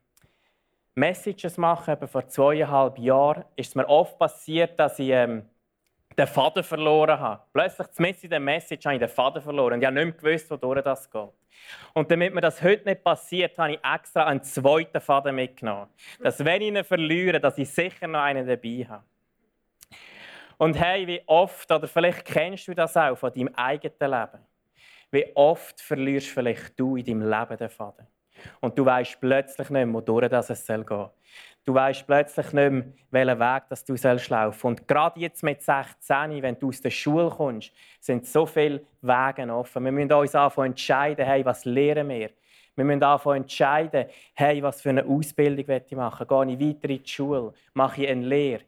Messages 0.94 1.58
machen, 1.58 1.90
etwa 1.90 2.06
vor 2.06 2.26
zweieinhalb 2.26 2.98
Jahren, 2.98 3.44
ist 3.54 3.68
es 3.68 3.74
mir 3.74 3.88
oft 3.88 4.18
passiert, 4.18 4.78
dass 4.80 4.98
ich 4.98 5.10
ähm, 5.10 5.44
den 6.16 6.26
Faden 6.26 6.62
verloren 6.64 7.18
habe. 7.18 7.42
Plötzlich, 7.52 7.86
mitten 7.98 8.24
in 8.24 8.30
der 8.30 8.40
Message, 8.40 8.84
habe 8.86 8.94
ich 8.94 9.00
den 9.00 9.08
Faden 9.08 9.42
verloren 9.42 9.74
und 9.74 9.80
ich 9.80 9.86
habe 9.86 9.96
nicht 9.96 10.22
mehr 10.22 10.32
gewusst, 10.32 10.50
wodurch 10.50 10.82
das 10.82 11.10
geht. 11.10 11.28
Und 11.92 12.10
damit 12.10 12.34
mir 12.34 12.40
das 12.40 12.62
heute 12.62 12.88
nicht 12.88 13.02
passiert, 13.02 13.58
habe 13.58 13.72
ich 13.72 13.80
extra 13.82 14.26
einen 14.26 14.42
zweiten 14.42 15.00
Faden 15.00 15.34
mitgenommen. 15.34 15.88
Dass, 16.20 16.44
wenn 16.44 16.62
ich 16.62 16.68
ihn 16.68 16.84
verliere, 16.84 17.40
dass 17.40 17.58
ich 17.58 17.68
sicher 17.68 18.06
noch 18.06 18.20
einen 18.20 18.46
dabei 18.46 18.86
habe. 18.88 19.04
Und 20.58 20.74
hey, 20.74 21.06
wie 21.06 21.22
oft, 21.26 21.70
oder 21.70 21.86
vielleicht 21.86 22.24
kennst 22.24 22.66
du 22.68 22.74
das 22.74 22.96
auch 22.96 23.16
von 23.16 23.32
deinem 23.32 23.54
eigenen 23.54 23.94
Leben, 24.00 24.46
wie 25.10 25.26
oft 25.34 25.80
verlierst 25.80 26.28
vielleicht 26.28 26.78
du 26.80 26.96
in 26.96 27.04
deinem 27.04 27.30
Leben 27.30 27.56
den 27.58 27.68
Faden. 27.68 28.06
Und 28.60 28.78
du 28.78 28.84
weißt 28.84 29.20
plötzlich 29.20 29.70
nicht 29.70 29.86
mehr, 29.86 29.94
wodurch 29.94 30.32
es 30.32 30.66
gehen 30.66 30.84
soll. 30.88 31.10
Du 31.66 31.74
weißt 31.74 32.06
plötzlich 32.06 32.52
nicht 32.52 32.70
mehr, 32.70 32.84
welchen 33.10 33.40
Weg 33.40 33.64
dass 33.68 33.84
du 33.84 33.94
laufen 33.94 34.18
sollst. 34.18 34.64
Und 34.64 34.86
gerade 34.86 35.18
jetzt 35.18 35.42
mit 35.42 35.60
16, 35.60 36.40
wenn 36.40 36.56
du 36.56 36.68
aus 36.68 36.80
der 36.80 36.90
Schule 36.90 37.28
kommst, 37.28 37.72
sind 37.98 38.24
so 38.24 38.46
viele 38.46 38.82
Wege 39.02 39.52
offen. 39.52 39.84
Wir 39.84 39.90
müssen 39.90 40.12
uns 40.12 40.36
anfangen 40.36 40.70
entscheiden, 40.70 41.26
hey, 41.26 41.44
was 41.44 41.64
lernen 41.64 42.08
wir? 42.08 42.30
Wir 42.76 42.84
müssen 42.84 43.02
anfangen 43.02 43.42
entscheiden, 43.42 44.06
hey, 44.34 44.62
was 44.62 44.80
für 44.80 44.90
eine 44.90 45.04
Ausbildung 45.04 45.68
ich 45.68 45.96
machen 45.96 46.28
Gehe 46.28 46.54
ich 46.54 46.60
weiter 46.60 46.88
in 46.88 47.02
die 47.02 47.08
Schule? 47.08 47.52
Mache 47.74 48.04
ich 48.04 48.10
eine 48.10 48.24
Lehre? 48.24 48.62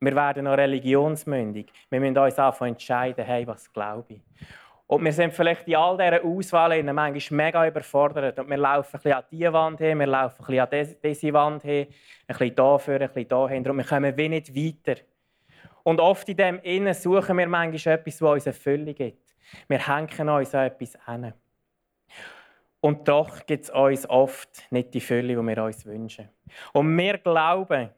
Wir 0.00 0.14
werden 0.14 0.44
noch 0.44 0.56
religionsmündig. 0.56 1.70
Wir 1.90 2.00
müssen 2.00 2.16
uns 2.16 2.38
anfangen 2.38 2.72
entscheiden, 2.72 3.26
hey, 3.26 3.46
was 3.46 3.70
glaube 3.70 4.14
ich? 4.14 4.20
Und 4.92 5.02
wir 5.06 5.12
sind 5.14 5.32
vielleicht 5.32 5.66
in 5.68 5.76
all 5.76 5.96
dieser 5.96 6.22
Auswahl 6.22 6.82
manchmal 6.82 7.46
mega 7.46 7.66
überfordert. 7.66 8.38
Und 8.38 8.50
wir 8.50 8.58
laufen 8.58 8.96
ein 8.96 9.00
bisschen 9.00 9.12
an 9.14 9.24
diese 9.30 9.50
Wand 9.50 9.78
hin, 9.78 9.98
wir 9.98 10.06
laufen 10.06 10.36
ein 10.40 10.46
bisschen 10.46 10.60
an 10.60 11.02
diese 11.02 11.32
Wand 11.32 11.62
hin, 11.62 11.86
ein 12.26 12.36
bisschen 12.36 12.78
vor, 12.78 12.90
ein 12.90 12.98
bisschen 12.98 13.26
hier 13.26 13.48
hin. 13.48 13.70
Und 13.70 13.76
wir 13.78 13.84
kommen 13.84 14.16
wie 14.18 14.28
nicht 14.28 14.54
weiter. 14.54 15.00
Und 15.82 15.98
oft 15.98 16.28
in 16.28 16.36
dem 16.36 16.60
Innen 16.60 16.92
suchen 16.92 17.38
wir 17.38 17.48
manchmal 17.48 17.94
etwas, 17.94 18.18
das 18.18 18.28
uns 18.28 18.46
Erfüllung 18.46 18.94
gibt. 18.94 19.34
Wir 19.66 19.78
hängen 19.78 20.28
uns 20.28 20.54
an 20.54 20.66
etwas 20.66 20.98
an. 21.06 21.32
Und 22.82 23.08
doch 23.08 23.46
gibt 23.46 23.64
es 23.64 23.70
uns 23.70 24.06
oft 24.10 24.70
nicht 24.70 24.92
die 24.92 25.00
Fülle, 25.00 25.28
die 25.28 25.36
wir 25.36 25.64
uns 25.64 25.86
wünschen. 25.86 26.28
Und 26.74 26.94
wir 26.98 27.16
glauben, 27.16 27.88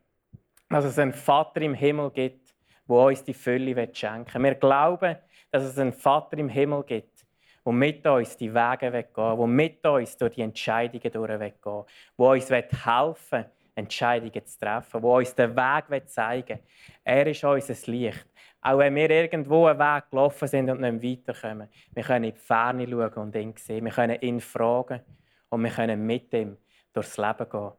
dass 0.68 0.84
es 0.84 0.96
einen 1.00 1.12
Vater 1.12 1.60
im 1.60 1.74
Himmel 1.74 2.12
gibt, 2.12 2.54
der 2.88 2.96
uns 2.96 3.24
die 3.24 3.34
Fülle 3.34 3.90
schenken 3.92 4.34
will. 4.34 4.50
Wir 4.50 4.54
glauben, 4.54 5.16
dass 5.54 5.62
es 5.62 5.78
einen 5.78 5.92
Vater 5.92 6.36
im 6.38 6.48
Himmel 6.48 6.82
gibt, 6.82 7.24
der 7.64 7.72
mit 7.72 8.04
uns 8.04 8.36
die 8.36 8.52
Wege 8.52 8.92
weggehen 8.92 9.38
der 9.38 9.46
mit 9.46 9.86
uns 9.86 10.16
durch 10.16 10.34
die 10.34 10.42
Entscheidungen 10.42 11.12
durchweggehen 11.12 11.84
der 12.18 12.26
uns 12.26 12.50
helfen 12.50 13.22
will, 13.30 13.46
Entscheidungen 13.76 14.44
zu 14.46 14.58
treffen, 14.58 15.00
der 15.00 15.10
uns 15.10 15.32
den 15.32 15.54
Weg 15.54 16.10
zeigen 16.10 16.58
will. 16.58 16.64
Er 17.04 17.26
ist 17.28 17.44
unser 17.44 17.92
Licht. 17.92 18.26
Auch 18.62 18.78
wenn 18.78 18.96
wir 18.96 19.08
irgendwo 19.08 19.66
einen 19.66 19.78
Weg 19.78 20.10
gelaufen 20.10 20.48
sind 20.48 20.70
und 20.70 20.80
nicht 20.80 21.28
weiterkommen, 21.28 21.68
wir 21.92 22.02
können 22.02 22.24
in 22.24 22.34
die 22.34 22.40
Ferne 22.40 22.88
schauen 22.88 23.12
und 23.12 23.36
ihn 23.36 23.54
sehen. 23.56 23.84
Wir 23.84 23.92
können 23.92 24.20
ihn 24.22 24.40
fragen 24.40 25.02
und 25.50 25.62
wir 25.62 25.70
können 25.70 26.04
mit 26.04 26.32
ihm 26.34 26.56
durchs 26.92 27.16
Leben 27.16 27.48
gehen. 27.48 27.70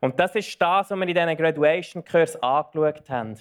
Und 0.00 0.20
das 0.20 0.36
ist 0.36 0.62
das, 0.62 0.88
was 0.88 0.96
wir 0.96 1.08
in 1.08 1.14
diesen 1.14 1.36
Graduation-Kurs 1.36 2.40
angeschaut 2.40 3.10
haben. 3.10 3.36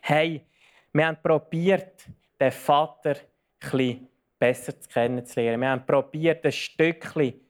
Hey, 0.00 0.46
wir 0.94 1.06
haben 1.06 1.18
probiert, 1.22 2.08
den 2.44 2.52
Vater 2.52 3.16
etwas 3.60 3.96
besser 4.38 4.74
kennenzulernen. 4.92 5.60
Wir 5.60 5.70
haben 5.70 5.86
probiert, 5.86 6.44
ein 6.44 6.52
Stückchen 6.52 7.40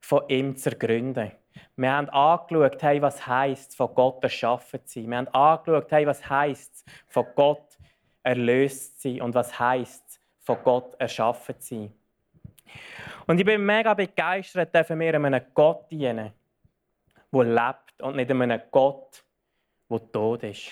von 0.00 0.22
ihm 0.28 0.56
zu 0.56 0.70
ergründen. 0.70 1.32
Wir 1.76 1.92
haben 1.92 2.08
angeschaut, 2.08 2.82
hey, 2.82 3.02
was 3.02 3.26
heisst 3.26 3.76
von 3.76 3.94
Gott 3.94 4.22
erschaffen 4.22 4.84
zu 4.86 5.00
sein. 5.00 5.10
Wir 5.10 5.18
haben 5.18 5.28
angeschaut, 5.28 5.92
hey, 5.92 6.06
was 6.06 6.28
heisst 6.28 6.88
von 7.08 7.26
Gott 7.34 7.78
erlöst 8.22 9.02
zu 9.02 9.10
sein 9.10 9.22
und 9.22 9.34
was 9.34 9.58
heisst 9.58 10.20
von 10.40 10.56
Gott 10.62 10.94
erschaffen 10.98 11.60
zu 11.60 11.74
sein. 11.74 11.92
Und 13.26 13.38
ich 13.38 13.44
bin 13.44 13.64
mega 13.64 13.92
begeistert, 13.94 14.74
dass 14.74 14.88
wir 14.88 15.14
einem 15.14 15.40
Gott 15.52 15.90
dienen, 15.90 16.32
der 17.32 17.44
lebt 17.44 18.00
und 18.00 18.16
nicht 18.16 18.30
einem 18.30 18.60
Gott, 18.70 19.22
der 19.90 20.12
tot 20.12 20.44
ist. 20.44 20.70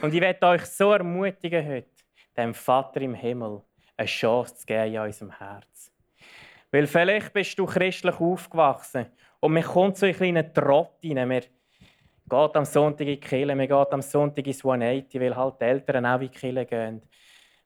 Und 0.00 0.14
ich 0.14 0.20
werde 0.20 0.46
euch 0.46 0.64
so 0.64 0.92
ermutigen 0.92 1.66
heute, 1.66 1.95
dem 2.36 2.54
Vater 2.54 3.00
im 3.00 3.14
Himmel 3.14 3.62
eine 3.96 4.06
Chance 4.06 4.56
zu 4.56 4.66
geben 4.66 4.94
in 4.94 5.00
unserem 5.00 5.30
Herz. 5.30 5.92
Weil 6.70 6.86
vielleicht 6.86 7.32
bist 7.32 7.58
du 7.58 7.66
christlich 7.66 8.20
aufgewachsen 8.20 9.06
und 9.40 9.52
man 9.52 9.62
kommt 9.62 9.96
so 9.96 10.06
einen 10.06 10.14
kleinen 10.14 10.52
Trott 10.52 10.92
rein. 11.04 11.28
Man 11.28 11.40
geht 11.40 12.56
am 12.56 12.64
Sonntag 12.64 13.06
in 13.06 13.14
die 13.14 13.20
Kirche, 13.20 13.54
man 13.54 13.68
geht 13.68 13.92
am 13.92 14.02
Sonntag 14.02 14.46
ins 14.46 14.64
180, 14.64 15.20
weil 15.20 15.36
halt 15.36 15.60
die 15.60 15.64
Eltern 15.64 16.06
auch 16.06 16.14
in 16.14 16.20
die 16.20 16.28
Kirche 16.28 16.66
gehen. 16.66 17.02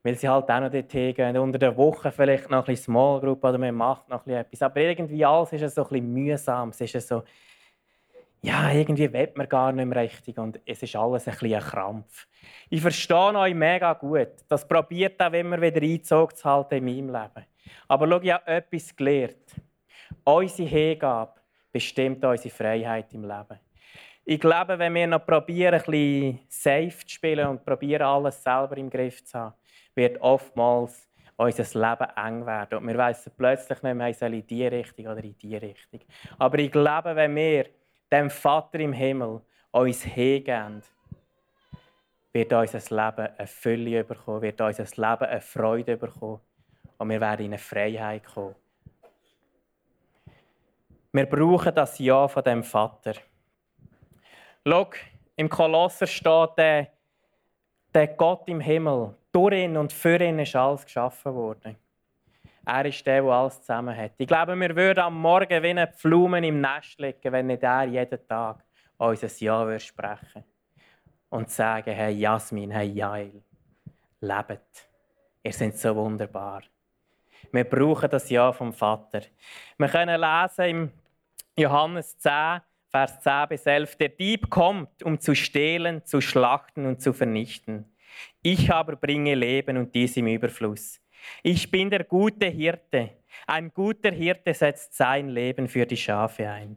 Weil 0.03 0.15
sie 0.15 0.29
halt 0.29 0.51
auch 0.51 0.61
noch 0.61 0.71
dorthin 0.71 1.15
gehen. 1.15 1.37
Unter 1.37 1.59
der 1.59 1.77
Woche 1.77 2.11
vielleicht 2.11 2.51
noch 2.51 2.59
ein 2.59 2.65
bisschen 2.65 2.85
Small 2.85 3.21
Group 3.21 3.45
oder 3.45 3.59
man 3.59 3.75
macht 3.75 4.09
noch 4.09 4.27
etwas. 4.27 4.63
Aber 4.63 4.81
irgendwie 4.81 5.25
alles 5.25 5.53
ist 5.53 5.75
so 5.75 5.83
ein 5.83 5.89
bisschen 5.89 6.13
mühsam. 6.13 6.69
Es 6.71 6.81
ist 6.81 7.09
so, 7.09 7.23
ja, 8.42 8.72
irgendwie 8.72 9.12
will 9.12 9.33
man 9.35 9.48
gar 9.48 9.72
nicht 9.72 9.87
mehr 9.87 10.03
richtig 10.03 10.38
und 10.38 10.61
es 10.64 10.83
ist 10.83 10.96
alles 10.96 11.29
ein 11.29 11.33
bisschen 11.33 11.55
ein 11.55 11.61
Krampf. 11.61 12.26
Ich 12.70 12.81
verstehe 12.81 13.35
euch 13.37 13.55
mega 13.55 13.92
gut. 13.92 14.29
Das 14.48 14.66
probiert 14.66 15.20
auch 15.20 15.33
immer 15.33 15.61
wieder 15.61 15.83
eingezogen 15.83 16.37
zu 16.37 16.44
halten 16.44 16.76
in 16.76 16.85
meinem 16.85 17.22
Leben. 17.22 17.46
Aber 17.88 18.09
schau, 18.09 18.20
ich 18.20 18.33
habe 18.33 18.46
etwas 18.46 18.96
gelernt. 18.96 19.57
Unsere 20.24 20.68
Hingabe 20.68 21.40
bestimmt 21.70 22.24
unsere 22.24 22.55
Freiheit 22.55 23.12
im 23.12 23.22
Leben. 23.22 23.61
Ich 24.24 24.40
glaube, 24.40 24.79
wenn 24.79 24.94
wir 24.94 25.07
noch 25.07 25.26
probieren, 25.26 25.74
ein 25.74 25.83
bisschen 25.83 26.40
safe 26.48 27.07
zu 27.07 27.14
spielen 27.14 27.46
und 27.46 27.64
probieren, 27.64 28.03
alles 28.03 28.42
selber 28.42 28.76
im 28.76 28.88
Griff 28.88 29.24
zu 29.24 29.38
haben, 29.38 29.55
wird 29.94 30.20
oftmals 30.20 31.09
unser 31.37 31.81
Leben 31.81 32.11
eng 32.16 32.46
werden. 32.46 32.79
Und 32.79 32.88
wir 32.88 32.98
wissen 33.09 33.33
plötzlich 33.37 33.83
nicht 33.83 33.94
mehr, 33.94 34.31
in 34.33 34.46
diese 34.46 34.70
Richtung 34.70 35.07
oder 35.07 35.24
in 35.24 35.37
diese 35.37 35.62
Richtung. 35.62 36.00
Aber 36.38 36.59
ich 36.59 36.70
glaube, 36.70 37.16
wenn 37.16 37.35
wir 37.35 37.66
dem 38.12 38.31
Vater 38.31 38.81
im 38.81 38.92
Himmel 38.92 39.40
uns 39.70 40.03
hingeben, 40.03 40.83
wird 42.33 42.53
unser 42.53 42.79
Leben 42.79 43.29
eine 43.37 43.46
Fülle 43.46 44.05
bekommen, 44.05 44.42
wird 44.42 44.61
unser 44.61 44.85
Leben 44.85 45.31
eine 45.31 45.40
Freude 45.40 45.96
bekommen 45.96 46.40
und 46.99 47.09
wir 47.09 47.20
werden 47.20 47.46
in 47.46 47.53
eine 47.53 47.59
Freiheit 47.59 48.25
kommen. 48.25 48.55
Wir 51.12 51.27
brauchen 51.27 51.75
das 51.75 51.99
Ja 51.99 52.29
von 52.29 52.44
dem 52.44 52.62
Vater. 52.62 53.14
Schau, 54.66 54.90
im 55.37 55.49
Kolosser 55.49 56.07
steht, 56.07 56.51
der, 56.57 56.88
der 57.92 58.09
Gott 58.09 58.49
im 58.49 58.61
Himmel, 58.61 59.14
durch 59.33 59.55
ihn 59.55 59.77
und 59.77 59.92
für 59.92 60.20
ihn 60.23 60.38
ist 60.38 60.55
alles 60.55 60.85
geschaffen 60.85 61.35
worden. 61.35 61.77
Er 62.64 62.85
ist 62.85 63.07
der, 63.07 63.23
der 63.23 63.31
alles 63.31 63.61
zusammen 63.61 63.96
hat. 63.96 64.12
Ich 64.18 64.27
glaube, 64.27 64.55
wir 64.55 64.77
würden 64.77 65.01
am 65.01 65.20
Morgen 65.20 65.62
wie 65.62 65.68
eine 65.70 65.87
Blumen 65.87 66.44
im 66.44 66.61
Nest 66.61 66.99
liegen, 66.99 67.33
wenn 67.33 67.46
nicht 67.46 67.62
er 67.62 67.85
jeden 67.85 68.27
Tag 68.27 68.64
unser 68.99 69.29
Ja 69.38 69.64
würde 69.64 69.81
sprechen 69.81 70.44
und 71.31 71.51
sagen: 71.51 71.94
Hey 71.94 72.14
Jasmin, 72.14 72.70
hey 72.70 72.88
Jael, 72.88 73.42
lebt. 74.20 74.88
Ihr 75.42 75.53
seid 75.53 75.79
so 75.79 75.96
wunderbar. 75.96 76.62
Wir 77.51 77.64
brauchen 77.64 78.11
das 78.11 78.29
Ja 78.29 78.53
vom 78.53 78.73
Vater. 78.73 79.23
Wir 79.79 79.88
können 79.88 80.20
lesen 80.20 80.64
im 80.64 80.92
Johannes 81.57 82.18
10, 82.18 82.61
Vers 82.88 83.20
10 83.20 83.49
bis 83.49 83.66
11: 83.66 83.96
Der 83.96 84.11
Dieb 84.11 84.51
kommt, 84.51 85.03
um 85.03 85.18
zu 85.18 85.35
stehlen, 85.35 86.05
zu 86.05 86.20
schlachten 86.20 86.85
und 86.85 87.01
zu 87.01 87.14
vernichten. 87.14 87.87
Ich 88.42 88.70
aber 88.70 88.96
bringe 88.96 89.35
Leben 89.35 89.79
und 89.79 89.94
dies 89.94 90.16
im 90.16 90.27
Überfluss. 90.27 91.01
Ich 91.43 91.71
bin 91.71 91.91
der 91.91 92.05
gute 92.05 92.47
Hirte. 92.47 93.11
Ein 93.47 93.73
guter 93.73 94.11
Hirte 94.11 94.55
setzt 94.55 94.95
sein 94.95 95.29
Leben 95.29 95.69
für 95.69 95.87
die 95.87 95.97
Schafe 95.97 96.49
ein. 96.49 96.77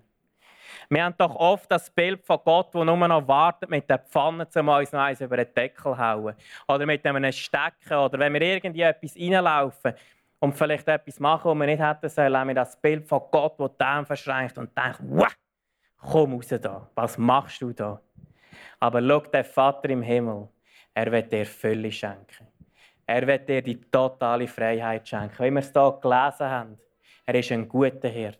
Wir 0.90 1.04
haben 1.04 1.16
doch 1.18 1.36
oft 1.36 1.72
das 1.72 1.90
Bild 1.90 2.26
von 2.26 2.40
Gott, 2.44 2.74
der 2.74 2.86
nur 2.86 3.08
noch 3.08 3.28
wartet, 3.28 3.70
mit 3.70 3.90
der 3.90 4.00
Pfanne 4.00 4.48
zu 4.50 4.60
uns 4.60 4.92
noch 4.92 5.00
eins 5.00 5.22
über 5.22 5.38
den 5.38 5.54
Deckel 5.54 5.98
hauen. 5.98 6.36
Oder 6.68 6.86
mit 6.86 7.06
einem 7.06 7.32
Stecken. 7.32 7.94
Oder 7.94 8.20
wenn 8.20 8.34
wir 8.34 8.42
irgendwie 8.42 8.82
etwas 8.82 9.16
reinlaufen 9.16 9.94
und 10.40 10.54
vielleicht 10.54 10.88
etwas 10.88 11.20
machen, 11.20 11.52
was 11.52 11.58
wir 11.58 11.66
nicht 11.66 11.82
hätten 11.82 12.10
sollen, 12.10 12.38
haben 12.38 12.48
wir 12.50 12.56
das 12.56 12.80
Bild 12.80 13.08
von 13.08 13.22
Gott, 13.32 13.58
der 13.80 13.88
Arme 13.88 14.06
verschränkt 14.06 14.58
und 14.58 14.78
denkt, 14.78 15.00
wow, 15.02 15.34
komm 15.98 16.34
raus 16.34 16.48
da. 16.48 16.90
Was 16.96 17.18
machst 17.18 17.62
du 17.62 17.72
da? 17.72 18.02
Aber 18.80 19.02
schau, 19.02 19.20
der 19.22 19.46
Vater 19.46 19.90
im 19.90 20.02
Himmel, 20.02 20.50
er 20.94 21.12
wird 21.12 21.32
dir 21.32 21.46
Fülle 21.46 21.92
schenken. 21.92 22.48
Er 23.06 23.28
wird 23.28 23.50
dir 23.50 23.62
die 23.62 23.80
totale 23.80 24.48
Freiheit 24.48 25.08
schenken. 25.08 25.44
Wie 25.44 25.52
wir 25.52 25.60
es 25.60 25.72
hier 25.72 26.00
gelesen 26.02 26.50
haben, 26.50 26.78
er 27.26 27.36
ist 27.36 27.52
ein 27.52 27.68
guter 27.68 28.10
Hirt. 28.10 28.39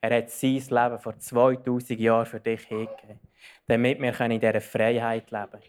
Er 0.00 0.16
hat 0.16 0.30
sein 0.30 0.62
Leben 0.68 0.98
vor 0.98 1.18
2000 1.18 1.98
Jahren 2.00 2.26
für 2.26 2.40
dich 2.40 2.62
hingegeben, 2.64 3.20
damit 3.66 4.00
wir 4.00 4.20
in 4.20 4.40
dieser 4.40 4.60
Freiheit 4.60 5.30
leben 5.30 5.50
können. 5.50 5.62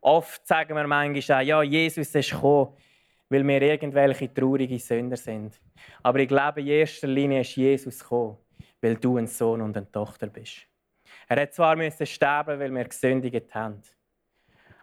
Oft 0.00 0.46
sagen 0.46 0.74
wir 0.74 0.86
manchmal 0.86 1.42
auch, 1.42 1.46
ja, 1.46 1.62
Jesus 1.62 2.14
ist 2.14 2.30
gekommen, 2.30 2.74
weil 3.28 3.46
wir 3.46 3.62
irgendwelche 3.62 4.32
traurige 4.32 4.78
Sünder 4.78 5.16
sind. 5.16 5.60
Aber 6.02 6.18
ich 6.18 6.28
glaube, 6.28 6.60
in 6.62 6.66
erster 6.66 7.06
Linie 7.06 7.42
ist 7.42 7.54
Jesus 7.54 8.00
gekommen, 8.00 8.38
weil 8.80 8.96
du 8.96 9.18
ein 9.18 9.26
Sohn 9.26 9.60
und 9.60 9.76
eine 9.76 9.90
Tochter 9.90 10.26
bist. 10.26 10.66
Er 11.28 11.40
hat 11.40 11.54
zwar 11.54 11.76
müssen 11.76 12.06
sterben, 12.06 12.58
weil 12.58 12.74
wir 12.74 12.84
gesündigt 12.84 13.54
haben, 13.54 13.82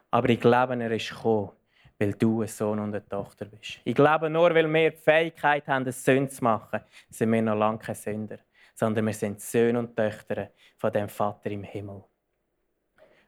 aber 0.10 0.30
ich 0.30 0.40
glaube, 0.40 0.82
er 0.82 0.92
ist 0.92 1.10
gekommen, 1.10 1.52
weil 2.00 2.14
du 2.14 2.42
ein 2.42 2.48
Sohn 2.48 2.80
und 2.80 2.90
eine 2.90 3.08
Tochter 3.08 3.46
bist. 3.46 3.80
Ich 3.84 3.96
glaube, 3.96 4.30
nur 4.30 4.54
weil 4.54 4.72
wir 4.72 4.92
die 4.92 4.98
Fähigkeit 4.98 5.68
haben, 5.68 5.84
eine 5.84 5.92
Sünde 5.92 6.30
zu 6.30 6.44
machen, 6.44 6.82
sind 7.10 7.32
wir 7.32 7.42
noch 7.42 7.56
lange 7.56 7.80
keine 7.80 7.96
Sünder, 7.96 8.40
sondern 8.74 9.06
wir 9.06 9.14
sind 9.14 9.42
Söhne 9.42 9.80
und 9.80 9.96
Töchter 9.96 10.50
von 10.78 10.92
dem 10.92 11.10
Vater 11.10 11.50
im 11.50 11.64
Himmel. 11.64 12.04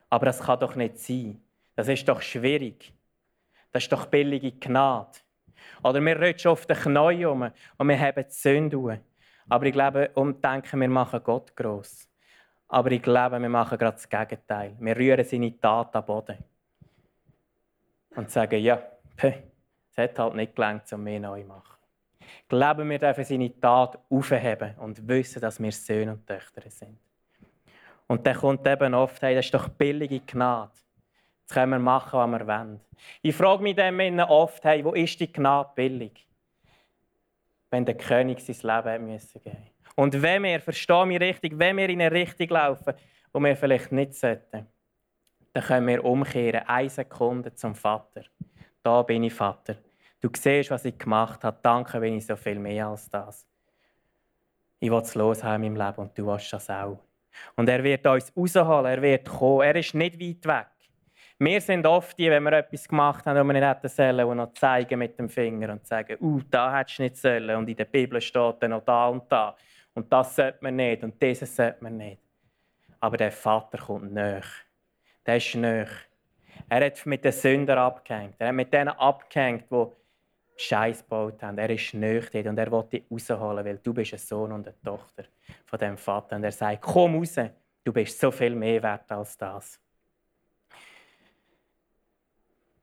Aber 0.10 0.28
das 0.28 0.40
kann 0.40 0.60
doch 0.60 0.76
nicht 0.76 1.00
sein. 1.00 1.42
Das 1.76 1.88
ist 1.88 2.08
doch 2.08 2.22
schwierig. 2.22 2.94
Das 3.72 3.84
ist 3.84 3.92
doch 3.92 4.06
billige 4.06 4.52
Gnade. 4.52 5.20
Oder 5.84 6.02
wir 6.02 6.20
rutschen 6.22 6.52
auf 6.52 6.66
den 6.66 6.78
Knäuel 6.78 7.28
um 7.28 7.52
und 7.78 7.88
wir 7.88 8.00
haben 8.00 8.24
die 8.24 8.34
Sünde. 8.34 9.02
Aber 9.48 9.66
ich 9.66 9.74
glaube 9.74 10.12
und 10.14 10.44
denken, 10.44 10.80
wir 10.80 10.90
machen 10.90 11.22
Gott 11.24 11.56
gross. 11.56 12.08
Aber 12.68 12.92
ich 12.92 13.02
glaube, 13.02 13.40
wir 13.40 13.50
machen 13.50 13.78
gerade 13.78 13.96
das 13.96 14.08
Gegenteil. 14.08 14.76
Wir 14.80 14.96
rühren 14.96 15.26
seine 15.26 15.60
Tat 15.60 15.96
am 15.96 16.06
Boden 16.06 16.38
und 18.20 18.30
sagen, 18.30 18.60
ja, 18.60 18.82
es 19.18 19.98
hat 19.98 20.20
halt 20.20 20.36
nicht 20.36 20.56
gelangt, 20.56 20.92
um 20.92 21.04
mehr 21.04 21.20
neu 21.20 21.42
zu 21.42 21.48
machen. 21.48 21.78
Glauben 22.48 22.90
wir 22.90 23.00
dürfen 23.00 23.24
seine 23.24 23.60
Tat 23.60 23.98
aufheben 24.10 24.76
und 24.78 25.08
wissen, 25.08 25.42
dass 25.42 25.62
wir 25.62 25.72
Söhne 25.72 26.12
und 26.12 26.28
Töchter 26.28 26.70
sind. 26.70 26.98
Und 28.08 28.26
dann 28.28 28.36
kommt 28.36 28.68
eben 28.68 28.94
oft, 28.94 29.22
hey, 29.22 29.36
das 29.36 29.46
ist 29.46 29.54
doch 29.54 29.70
billige 29.70 30.20
Gnade. 30.20 30.72
Jetzt 31.42 31.54
können 31.54 31.72
wir 31.72 31.80
machen, 31.80 32.20
was 32.20 32.30
wir 32.40 32.48
wollen. 32.48 32.82
Ich 33.22 33.36
frage 33.36 33.64
mich 33.64 33.76
dann 33.76 34.20
oft, 34.20 34.64
hey, 34.66 34.84
wo 34.84 34.94
ist 34.94 35.20
die 35.20 35.32
Gnade 35.32 35.70
billig? 35.74 36.28
Wenn 37.72 37.86
der 37.86 37.96
König 37.96 38.42
sein 38.42 38.56
Leben 38.62 39.06
geben 39.06 39.14
musste. 39.14 39.42
Und 39.96 40.22
wenn 40.22 40.44
wir, 40.44 40.60
verstehe 40.60 41.06
mich 41.06 41.20
richtig, 41.20 41.58
wenn 41.58 41.78
wir 41.78 41.88
in 41.88 42.02
eine 42.02 42.12
Richtung 42.12 42.50
laufen, 42.50 42.94
wo 43.32 43.40
wir 43.40 43.56
vielleicht 43.56 43.92
nicht 43.92 44.16
sollten, 44.16 44.68
dann 45.60 45.68
können 45.68 45.88
wir 45.88 46.06
umkehren, 46.06 46.62
eine 46.68 46.90
Sekunde 46.90 47.54
zum 47.54 47.76
Vater. 47.76 48.24
Da 48.82 49.02
bin 49.02 49.24
ich, 49.24 49.34
Vater. 49.34 49.76
Du 50.22 50.30
siehst, 50.34 50.72
was 50.72 50.86
ich 50.86 50.98
gemacht 50.98 51.44
habe. 51.44 51.58
Danke, 51.62 52.00
bin 52.00 52.16
ich 52.16 52.26
so 52.26 52.38
viel 52.38 52.58
mehr 52.58 52.88
als 52.88 53.10
das. 53.10 53.46
Ich 54.80 54.90
will 54.90 55.00
es 55.00 55.16
loshaben 55.16 55.64
in 55.64 55.74
meinem 55.74 55.88
Leben 55.88 56.02
und 56.02 56.18
du 56.18 56.26
willst 56.28 56.54
das 56.54 56.70
auch. 56.70 57.00
Und 57.58 57.68
er 57.68 57.84
wird 57.84 58.08
uns 58.08 58.32
rausholen, 58.36 58.86
er 58.86 59.02
wird 59.02 59.28
kommen. 59.28 59.64
Er 59.64 59.76
ist 59.76 59.94
nicht 59.94 60.18
weit 60.18 60.46
weg. 60.46 60.68
Wir 61.40 61.60
sind 61.60 61.86
oft 61.86 62.18
die, 62.18 62.30
wenn 62.30 62.44
wir 62.44 62.54
etwas 62.54 62.88
gemacht 62.88 63.26
haben, 63.26 63.38
wo 63.40 63.44
wir 63.44 63.54
nicht 63.54 63.68
hätten 63.68 63.90
sollen, 63.90 64.26
und 64.26 64.38
noch 64.38 64.54
zeigen 64.54 65.00
mit 65.00 65.20
dem 65.20 65.28
Finger 65.28 65.74
und 65.74 65.86
sagen, 65.86 66.18
uh, 66.22 66.40
da 66.50 66.78
hättest 66.78 67.00
du 67.00 67.04
nicht 67.04 67.18
sollen. 67.18 67.56
Und 67.58 67.70
in 67.70 67.76
der 67.76 67.86
Bibel 67.86 68.22
steht 68.22 68.56
dann 68.62 68.72
noch 68.72 68.86
da 68.86 69.10
und 69.10 69.30
da. 69.30 69.56
Und 69.94 70.12
das 70.12 70.38
sollte 70.38 70.60
man 70.62 70.78
nicht 70.78 71.04
und 71.04 71.22
dieses 71.22 71.54
sollte 71.54 71.84
man 71.84 71.98
nicht. 71.98 72.22
Aber 73.02 73.18
der 73.18 73.32
Vater 73.32 73.78
kommt 73.78 74.14
näher 74.14 74.44
der 75.26 75.38
ist 75.38 75.56
näher. 75.56 75.88
Er 76.68 76.86
hat 76.86 77.06
mit 77.06 77.24
den 77.24 77.32
Sündern 77.32 77.80
abgehängt. 77.80 78.36
Er 78.40 78.50
hat 78.50 78.56
mit 78.56 78.74
denen 78.74 78.90
abgehängt, 78.90 79.66
die 79.72 79.86
Scheiß 80.58 81.04
gebaut 81.04 81.42
haben. 81.42 81.58
Er 81.58 81.70
ist 81.70 81.94
dort 81.94 82.46
und 82.46 82.58
er 82.58 82.72
will 82.72 82.84
dich 82.92 83.04
rausholen, 83.10 83.66
weil 83.66 83.78
du 83.78 83.94
bist 83.94 84.14
ein 84.14 84.20
Sohn 84.20 84.52
und 84.52 84.68
eine 84.68 84.80
Tochter 84.82 85.24
von 85.66 85.80
dem 85.80 85.98
Vater. 85.98 86.36
Und 86.36 86.44
er 86.44 86.52
sagt, 86.52 86.82
komm 86.82 87.16
raus, 87.16 87.36
du 87.84 87.94
bist 87.94 88.20
so 88.20 88.30
viel 88.30 88.56
mehr 88.56 88.84
wert 88.84 89.12
als 89.12 89.38
das. 89.38 89.80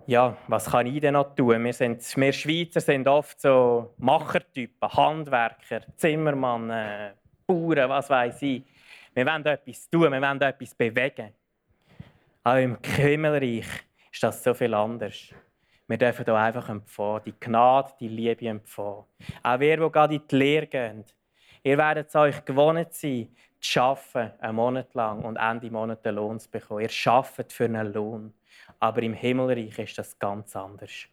Ja, 0.09 0.37
was 0.47 0.71
kann 0.71 0.87
ich 0.87 1.01
denn 1.01 1.15
noch 1.15 1.35
tun? 1.35 1.65
Wir, 1.65 1.73
sind, 1.73 2.17
wir 2.17 2.33
Schweizer 2.33 2.81
sind 2.81 3.09
oft 3.09 3.41
so 3.41 3.93
Machertypen, 3.99 4.89
Handwerker, 4.89 5.81
Zimmermann, 5.97 6.71
äh, 6.71 7.11
Bauern, 7.45 7.89
was 7.89 8.09
weiß 8.09 8.41
ich. 8.43 8.63
Wir 9.13 9.27
wollen 9.27 9.45
etwas 9.45 9.91
tun, 9.91 10.13
wir 10.13 10.23
wollen 10.23 10.41
etwas 10.41 10.75
bewegen. 10.75 11.33
Aber 12.47 12.61
im 12.61 12.79
Himmelreich 12.81 13.67
ist 14.13 14.23
das 14.23 14.45
so 14.45 14.55
viel 14.55 14.73
anders. 14.73 15.35
Wir 15.89 15.99
dürfen 15.99 16.25
hier 16.25 16.35
einfach 16.37 16.69
empfangen, 16.69 17.23
die 17.27 17.35
Gnade, 17.41 17.91
die 17.99 18.07
Liebe 18.07 18.47
empfangen. 18.47 19.03
Auch 19.43 19.59
wir, 19.59 19.77
die 19.77 19.91
gerade 19.91 20.15
in 20.15 20.23
die 20.31 20.37
Lehre 20.37 20.69
gehen, 20.69 21.05
ihr 21.65 21.77
werdet 21.77 22.07
es 22.07 22.15
euch 22.15 22.45
gewohnt 22.45 22.95
sein, 22.95 23.35
zu 23.59 23.83
arbeiten, 23.83 24.41
einen 24.41 24.55
Monat 24.55 24.95
lang 24.95 25.25
und 25.25 25.35
Ende 25.35 25.73
Monat 25.73 26.07
einen 26.07 26.19
Lohn 26.19 26.39
zu 26.39 26.49
bekommen. 26.49 26.83
Ihr 26.83 27.13
arbeitet 27.13 27.53
für 27.53 27.65
einen 27.65 27.93
Lohn. 27.93 28.33
Aber 28.79 29.03
im 29.03 29.15
Himmelreich 29.15 29.77
ist 29.81 29.99
das 29.99 30.17
ganz 30.17 30.55
anders. 30.55 31.09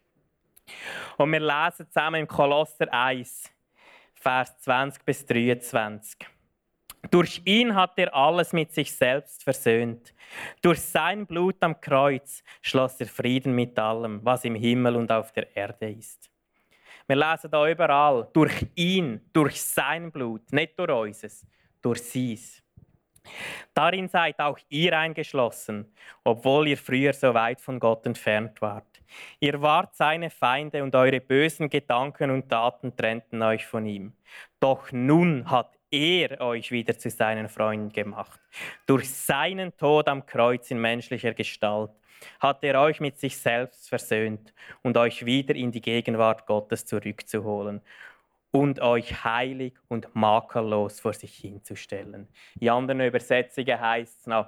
Und 1.16 1.32
wir 1.32 1.40
lesen 1.40 1.88
zusammen 1.88 2.20
im 2.20 2.28
Kolosser 2.28 2.86
1, 2.92 3.50
Vers 4.14 4.56
20 4.60 5.04
bis 5.04 5.26
23. 5.26 6.28
Durch 7.10 7.42
ihn 7.44 7.74
hat 7.74 7.92
er 7.96 8.14
alles 8.14 8.52
mit 8.52 8.72
sich 8.72 8.92
selbst 8.92 9.42
versöhnt. 9.42 10.14
Durch 10.62 10.80
sein 10.80 11.26
Blut 11.26 11.56
am 11.60 11.80
Kreuz 11.80 12.42
schloss 12.62 13.00
er 13.00 13.06
Frieden 13.06 13.54
mit 13.54 13.78
allem, 13.78 14.20
was 14.22 14.44
im 14.44 14.54
Himmel 14.54 14.96
und 14.96 15.12
auf 15.12 15.32
der 15.32 15.54
Erde 15.56 15.90
ist. 15.90 16.30
Wir 17.06 17.16
lesen 17.16 17.50
da 17.50 17.68
überall, 17.68 18.28
durch 18.32 18.66
ihn, 18.74 19.20
durch 19.32 19.60
sein 19.60 20.10
Blut, 20.10 20.52
nicht 20.52 20.78
durch 20.78 20.90
unseres, 20.90 21.46
durch 21.82 22.02
sein. 22.02 22.64
Darin 23.72 24.08
seid 24.08 24.38
auch 24.40 24.58
ihr 24.68 24.98
eingeschlossen, 24.98 25.92
obwohl 26.24 26.68
ihr 26.68 26.76
früher 26.78 27.12
so 27.12 27.32
weit 27.34 27.60
von 27.60 27.78
Gott 27.78 28.06
entfernt 28.06 28.60
wart. 28.60 29.02
Ihr 29.40 29.60
wart 29.60 29.94
seine 29.94 30.30
Feinde 30.30 30.82
und 30.82 30.94
eure 30.94 31.20
bösen 31.20 31.68
Gedanken 31.68 32.30
und 32.30 32.48
Taten 32.48 32.96
trennten 32.96 33.42
euch 33.42 33.66
von 33.66 33.86
ihm. 33.86 34.14
Doch 34.60 34.92
nun 34.92 35.50
hat 35.50 35.78
er 35.94 36.40
euch 36.40 36.70
wieder 36.70 36.98
zu 36.98 37.10
seinen 37.10 37.48
Freunden 37.48 37.92
gemacht. 37.92 38.40
Durch 38.86 39.10
seinen 39.10 39.76
Tod 39.76 40.08
am 40.08 40.26
Kreuz 40.26 40.70
in 40.70 40.78
menschlicher 40.78 41.34
Gestalt 41.34 41.90
hat 42.40 42.64
er 42.64 42.80
euch 42.80 43.00
mit 43.00 43.18
sich 43.18 43.36
selbst 43.36 43.88
versöhnt 43.88 44.52
und 44.82 44.96
euch 44.96 45.24
wieder 45.24 45.54
in 45.54 45.72
die 45.72 45.80
Gegenwart 45.80 46.46
Gottes 46.46 46.86
zurückzuholen 46.86 47.80
und 48.50 48.80
euch 48.80 49.24
heilig 49.24 49.74
und 49.88 50.14
makellos 50.14 51.00
vor 51.00 51.12
sich 51.12 51.34
hinzustellen. 51.34 52.28
In 52.60 52.70
anderen 52.70 53.00
Übersetzungen 53.00 53.80
heißt 53.80 54.20
es 54.20 54.26
noch, 54.26 54.46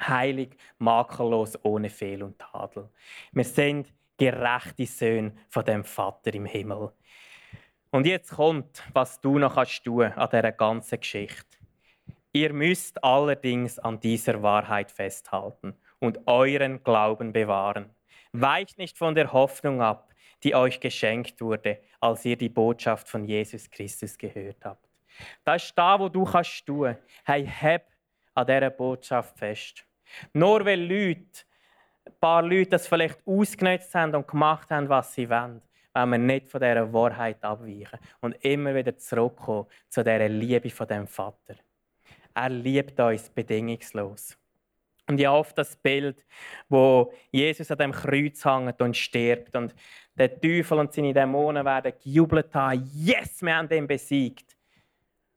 heilig, 0.00 0.56
makellos, 0.78 1.58
ohne 1.62 1.90
Fehl 1.90 2.22
und 2.22 2.38
Tadel. 2.38 2.88
Wir 3.32 3.44
sind 3.44 3.92
gerechte 4.16 4.86
Söhne 4.86 5.32
von 5.48 5.64
dem 5.64 5.84
Vater 5.84 6.32
im 6.34 6.46
Himmel. 6.46 6.92
Und 7.94 8.08
jetzt 8.08 8.32
kommt, 8.32 8.82
was 8.92 9.20
du 9.20 9.38
noch 9.38 9.54
kannst 9.54 9.84
tun 9.84 10.06
an 10.06 10.28
dieser 10.28 10.50
ganzen 10.50 10.98
Geschichte. 10.98 11.58
Ihr 12.32 12.52
müsst 12.52 13.04
allerdings 13.04 13.78
an 13.78 14.00
dieser 14.00 14.42
Wahrheit 14.42 14.90
festhalten 14.90 15.76
und 16.00 16.18
euren 16.26 16.82
Glauben 16.82 17.32
bewahren. 17.32 17.88
Weicht 18.32 18.78
nicht 18.78 18.98
von 18.98 19.14
der 19.14 19.32
Hoffnung 19.32 19.80
ab, 19.80 20.12
die 20.42 20.56
euch 20.56 20.80
geschenkt 20.80 21.40
wurde, 21.40 21.78
als 22.00 22.24
ihr 22.24 22.36
die 22.36 22.48
Botschaft 22.48 23.08
von 23.08 23.26
Jesus 23.26 23.70
Christus 23.70 24.18
gehört 24.18 24.64
habt. 24.64 24.88
Das 25.44 25.62
ist 25.62 25.78
da, 25.78 25.96
wo 26.00 26.08
du 26.08 26.24
kannst 26.24 26.66
tun. 26.66 26.96
Hey, 27.24 27.46
hab 27.46 27.82
an 28.34 28.44
dieser 28.44 28.70
Botschaft 28.70 29.38
fest. 29.38 29.86
Nur 30.32 30.66
weil 30.66 30.80
Leute, 30.80 31.44
ein 32.04 32.18
paar 32.18 32.42
Leute 32.42 32.70
das 32.70 32.88
vielleicht 32.88 33.24
ausgenutzt 33.24 33.94
haben 33.94 34.16
und 34.16 34.26
gemacht 34.26 34.68
haben, 34.72 34.88
was 34.88 35.14
sie 35.14 35.30
wollen, 35.30 35.62
wenn 35.94 36.10
wir 36.10 36.18
nicht 36.18 36.48
von 36.48 36.60
dieser 36.60 36.92
Wahrheit 36.92 37.42
abweichen 37.42 37.98
und 38.20 38.32
immer 38.44 38.74
wieder 38.74 38.96
zurückkommen 38.96 39.66
zu 39.88 40.02
dieser 40.02 40.28
Liebe 40.28 40.70
von 40.70 40.86
dem 40.86 41.06
Vater. 41.06 41.54
Er 42.34 42.48
liebt 42.50 42.98
uns 42.98 43.30
bedingungslos. 43.30 44.36
Und 45.06 45.20
ich 45.20 45.26
habe 45.26 45.38
oft 45.38 45.56
das 45.56 45.76
Bild, 45.76 46.24
wo 46.68 47.12
Jesus 47.30 47.70
an 47.70 47.78
dem 47.78 47.92
Kreuz 47.92 48.44
hängt 48.44 48.80
und 48.80 48.96
stirbt 48.96 49.54
und 49.54 49.74
der 50.14 50.40
Teufel 50.40 50.78
und 50.78 50.92
seine 50.92 51.12
Dämonen 51.12 51.64
werden 51.64 51.92
gejubelt 52.02 52.54
haben, 52.54 52.88
yes, 52.94 53.42
wir 53.42 53.56
haben 53.56 53.70
ihn 53.70 53.86
besiegt. 53.86 54.56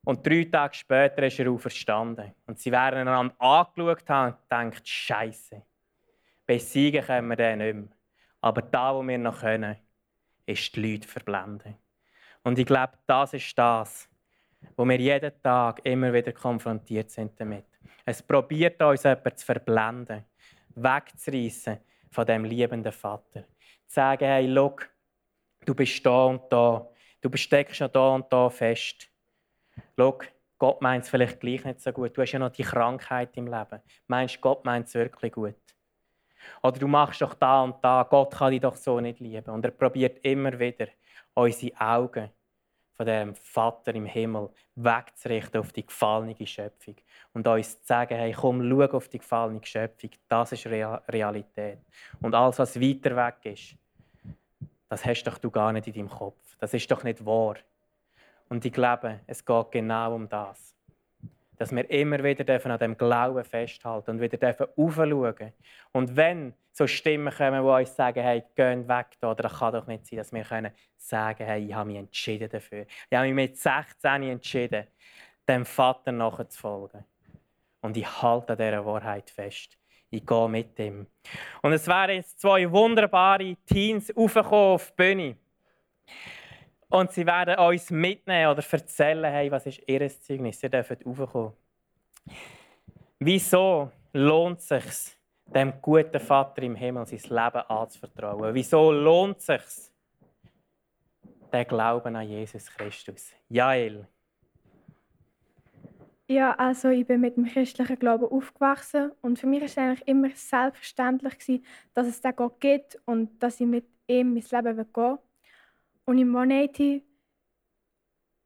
Und 0.06 0.26
drei 0.26 0.46
Tage 0.46 0.74
später 0.74 1.24
ist 1.24 1.38
er 1.40 1.52
auferstanden. 1.52 2.34
Und 2.46 2.60
sie 2.60 2.72
werden 2.72 3.00
einander 3.00 3.36
angeschaut 3.40 4.08
haben 4.10 4.34
und 4.34 4.42
gedacht, 4.72 4.88
Scheiße, 4.88 5.62
besiegen 6.46 7.04
können 7.04 7.28
wir 7.28 7.36
den 7.36 7.58
nicht 7.58 7.76
mehr. 7.76 7.90
Aber 8.40 8.62
da, 8.62 8.96
wo 8.96 9.06
wir 9.06 9.18
noch 9.18 9.42
können, 9.42 9.76
ist 10.48 10.76
die 10.76 10.82
Leute 10.82 11.08
verblenden. 11.08 11.76
Und 12.44 12.58
ich 12.58 12.66
glaube, 12.66 12.94
das 13.06 13.34
ist 13.34 13.58
das, 13.58 14.10
wo 14.76 14.86
wir 14.86 15.00
jeden 15.00 15.32
Tag 15.44 15.82
immer 15.84 16.12
wieder 16.14 16.32
konfrontiert 16.32 17.12
sind 17.12 17.40
damit. 17.40 17.66
Es 18.06 18.24
probiert 18.24 18.82
uns 18.82 19.04
jemand 19.04 19.38
zu 19.38 19.46
verblenden, 19.46 20.24
wegzureißen 20.76 21.78
von 22.12 22.26
dem 22.26 22.46
liebenden 22.46 22.92
Vater. 22.92 23.44
Zu 23.88 23.96
sagen, 23.96 24.26
hey, 24.26 24.52
schau, 24.54 24.76
du 25.66 25.76
bist 25.76 26.06
da 26.06 26.26
und 26.26 26.42
da, 26.50 26.88
du 27.22 27.36
steckst 27.36 27.82
ja 27.82 27.88
da 27.88 28.16
und 28.16 28.32
da 28.32 28.50
fest. 28.50 29.10
Schau, 29.98 30.20
Gott 30.58 30.82
meint 30.82 31.04
es 31.04 31.10
vielleicht 31.10 31.40
gleich 31.40 31.64
nicht 31.66 31.82
so 31.82 31.92
gut. 31.92 32.18
Du 32.18 32.22
hast 32.22 32.32
ja 32.32 32.40
noch 32.40 32.52
die 32.52 32.64
Krankheit 32.64 33.36
im 33.38 33.46
Leben. 33.48 33.82
Meinst 34.08 34.42
Gott 34.42 34.66
meint 34.66 34.88
es 34.88 34.94
wirklich 34.96 35.34
gut? 35.34 35.56
Oder 36.64 36.80
du 36.80 36.88
machst 36.88 37.22
doch 37.22 37.34
da 37.34 37.64
und 37.64 37.76
da, 37.82 38.06
Gott 38.10 38.34
kann 38.34 38.52
dich 38.52 38.62
doch 38.62 38.76
so 38.76 39.00
nicht 39.00 39.20
lieben. 39.20 39.50
Und 39.50 39.66
er 39.66 39.72
probiert 39.72 40.20
immer 40.24 40.58
wieder, 40.60 40.88
unsere 41.34 41.80
Augen 41.80 42.30
von 42.98 43.06
dem 43.06 43.36
Vater 43.36 43.94
im 43.94 44.06
Himmel 44.06 44.50
wegzurichten 44.76 45.60
auf 45.62 45.72
die 45.72 45.86
gefallene 45.86 46.36
Schöpfung 46.48 46.96
und 47.34 47.48
uns 47.48 47.80
zu 47.80 47.88
sagen, 47.88 48.18
hey, 48.18 48.32
komm, 48.34 48.68
schau 48.68 48.98
auf 48.98 49.08
die 49.08 49.20
gefallene 49.20 49.64
Schöpfung, 49.64 50.10
das 50.28 50.52
ist 50.52 50.66
Realität. 50.66 51.80
Und 52.22 52.34
alles, 52.34 52.58
was 52.58 52.82
weiter 52.82 53.16
weg 53.16 53.38
ist, 53.44 53.76
das 54.90 55.06
hast 55.06 55.24
doch 55.24 55.38
du 55.38 55.52
gar 55.52 55.72
nicht 55.74 55.88
in 55.88 55.94
deinem 55.94 56.10
Kopf. 56.10 56.56
Das 56.60 56.74
ist 56.74 56.90
doch 56.90 57.04
nicht 57.04 57.24
wahr. 57.26 57.56
Und 58.50 58.66
ich 58.66 58.74
glaube, 58.74 59.20
es 59.28 59.46
geht 59.46 59.72
genau 59.72 60.16
um 60.16 60.28
das. 60.28 60.77
Dass 61.58 61.72
wir 61.72 61.90
immer 61.90 62.24
wieder 62.24 62.66
an 62.66 62.80
dem 62.80 62.98
Glauben 62.98 63.44
festhalten 63.44 64.12
und 64.12 64.22
wieder 64.22 64.70
aufschauen 64.76 65.54
Und 65.92 66.16
wenn 66.16 66.54
so 66.72 66.86
Stimmen 66.86 67.34
kommen, 67.34 67.64
die 67.64 67.68
uns 67.68 67.96
sagen, 67.96 68.22
hey, 68.22 68.44
geh 68.56 68.88
weg 68.88 69.08
da, 69.20 69.32
oder 69.32 69.44
das 69.44 69.58
kann 69.58 69.74
doch 69.74 69.88
nicht 69.88 70.06
sein, 70.06 70.18
dass 70.18 70.32
wir 70.32 70.44
können 70.44 70.72
sagen, 70.96 71.46
hey, 71.46 71.66
ich 71.66 71.74
habe 71.74 71.88
mich 71.88 71.98
entschieden 71.98 72.50
dafür. 72.50 72.86
Ich 73.10 73.18
habe 73.18 73.26
mich 73.26 73.36
mit 73.36 73.58
16 73.58 74.24
entschieden, 74.24 74.86
dem 75.48 75.66
Vater 75.66 76.12
nachzufolgen. 76.12 77.04
Und 77.82 77.98
ich 77.98 78.22
halte 78.22 78.54
an 78.54 78.58
dieser 78.60 78.86
Wahrheit 78.86 79.30
fest. 79.30 79.78
Ich 80.10 80.26
gehe 80.26 80.50
mit 80.50 80.78
ihm. 80.80 81.08
Und 81.62 81.74
es 81.74 81.88
wären 81.88 82.16
jetzt 82.16 82.40
zwei 82.40 82.70
wunderbare 82.72 83.56
Teens 83.66 84.16
aufgekommen 84.16 84.76
auf 84.76 84.92
die 84.92 84.96
Bühne. 84.96 85.36
Und 86.90 87.12
sie 87.12 87.26
werden 87.26 87.60
uns 87.60 87.92
mitnehmen 87.92 88.52
oder 88.52 88.64
erzählen, 88.70 89.26
hey, 89.26 89.52
was 89.52 89.66
ist 89.66 89.82
ihr 89.88 90.08
Zeugnis? 90.08 90.60
Sie 90.60 90.70
dürfen 90.70 90.98
raufkommen. 91.06 91.54
Wieso 93.20 93.92
lohnt 94.14 94.60
es 94.60 94.68
sich, 94.68 95.18
dem 95.54 95.74
guten 95.82 96.20
Vater 96.20 96.64
im 96.64 96.76
Himmel 96.76 97.06
sein 97.06 97.20
Leben 97.20 97.70
anzuvertrauen. 97.70 98.54
Wieso 98.54 98.92
lohnt 98.92 99.38
es 99.38 99.46
sich, 99.46 99.92
den 101.54 101.68
Glauben 101.68 102.16
an 102.16 102.28
Jesus 102.28 102.70
Christus? 102.70 103.32
Jael. 103.50 104.08
Ja, 106.30 106.54
also 106.56 106.90
ich 106.90 107.08
bin 107.08 107.22
mit 107.22 107.38
dem 107.38 107.46
christlichen 107.46 107.98
Glauben 107.98 108.26
aufgewachsen 108.26 109.12
und 109.22 109.40
für 109.40 109.48
mich 109.48 109.62
war 109.62 109.68
es 109.68 109.78
eigentlich 109.78 110.08
immer 110.08 110.30
selbstverständlich, 110.32 111.62
dass 111.94 112.08
es 112.08 112.20
den 112.20 112.36
Gott 112.36 112.60
gibt 112.60 113.00
und 113.06 113.42
dass 113.42 113.62
ich 113.62 113.68
mit 113.68 113.86
ihm 114.08 114.34
mein 114.34 114.44
Leben 114.44 114.76
gehen 114.76 114.94
will. 114.94 115.18
Und 116.08 116.18
im 116.18 116.30
Monati 116.30 117.04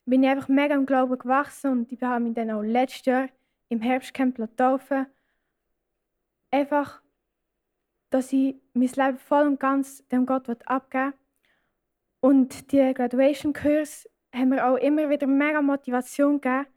bin 0.06 0.24
ich 0.24 0.30
einfach 0.30 0.50
mega 0.50 0.76
im 0.76 0.86
Glauben 0.86 1.18
gewachsen 1.18 1.72
und 1.72 1.92
ich 1.92 2.02
habe 2.02 2.24
mich 2.24 2.34
dann 2.34 2.52
auch 2.52 2.64
letztes 2.64 3.06
Jahr 3.06 3.30
im 3.70 3.80
Herbstcamp 3.80 4.36
getaufen 4.36 5.06
einfach, 6.52 7.02
dass 8.10 8.34
ich 8.34 8.56
mein 8.74 8.90
Leben 8.90 9.18
voll 9.18 9.48
und 9.48 9.60
ganz 9.60 10.06
dem 10.10 10.26
Gott 10.26 10.50
abgeben 10.68 11.06
will. 11.06 11.14
Und 12.20 12.72
die 12.72 12.94
Graduation-Kurs 12.94 14.08
haben 14.34 14.50
mir 14.50 14.68
auch 14.68 14.76
immer 14.76 15.10
wieder 15.10 15.28
mega 15.28 15.62
Motivation 15.62 16.40
gegeben, 16.40 16.68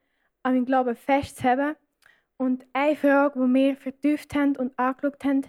an 0.43 0.55
meinem 0.55 0.65
Glauben 0.65 0.97
festzuhalten. 0.97 1.77
Und 2.37 2.67
eine 2.73 2.97
Frage, 2.97 3.39
die 3.39 3.55
wir 3.55 3.77
vertieft 3.77 4.35
haben 4.35 4.57
und 4.57 4.79
angeschaut 4.79 5.25
haben, 5.25 5.43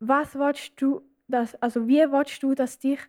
war, 0.00 0.24
was 0.34 0.74
du, 0.76 1.02
dass, 1.28 1.54
also 1.56 1.86
wie 1.88 2.00
willst 2.10 2.42
du, 2.42 2.54
dass 2.54 2.78
dich 2.78 3.00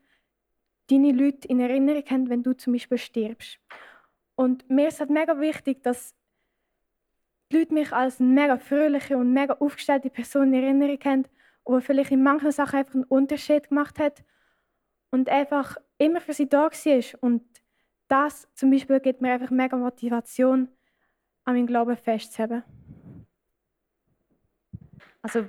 deine 0.90 1.12
Leute 1.12 1.48
in 1.48 1.60
Erinnerung 1.60 2.04
haben, 2.10 2.30
wenn 2.30 2.44
du 2.44 2.54
zum 2.54 2.74
Beispiel 2.74 2.98
stirbst? 2.98 3.60
Und 4.36 4.70
mir 4.70 4.88
ist 4.88 5.02
es 5.02 5.10
mega 5.10 5.40
wichtig, 5.40 5.84
dass 5.84 6.16
die 7.52 7.58
Leute 7.58 7.74
mich 7.74 7.92
als 7.94 8.20
eine 8.20 8.30
mega 8.30 8.58
fröhliche 8.58 9.18
und 9.18 9.34
mega 9.34 9.56
aufgestellte 9.56 10.10
Person 10.10 10.54
in 10.54 10.64
Erinnerung 10.64 11.00
haben, 11.06 11.24
die 11.68 11.82
vielleicht 11.82 12.12
in 12.12 12.24
manchen 12.24 12.52
Sachen 12.52 12.80
einfach 12.80 12.96
einen 12.96 13.04
Unterschied 13.06 13.70
gemacht 13.70 14.00
hat 14.00 14.24
und 15.12 15.30
einfach 15.30 15.78
immer 15.98 16.22
für 16.22 16.34
sie 16.34 16.48
da 16.48 16.70
war. 16.70 17.20
Und 17.22 17.44
das 18.08 18.48
zum 18.54 18.72
Beispiel 18.72 19.00
gibt 19.00 19.22
mir 19.22 19.34
einfach 19.34 19.50
mega 19.50 19.78
Motivation, 19.78 20.70
an 21.46 21.56
meinem 21.56 21.68
Glauben 21.68 21.96
festzuhalten. 21.96 22.64
Also 25.22 25.46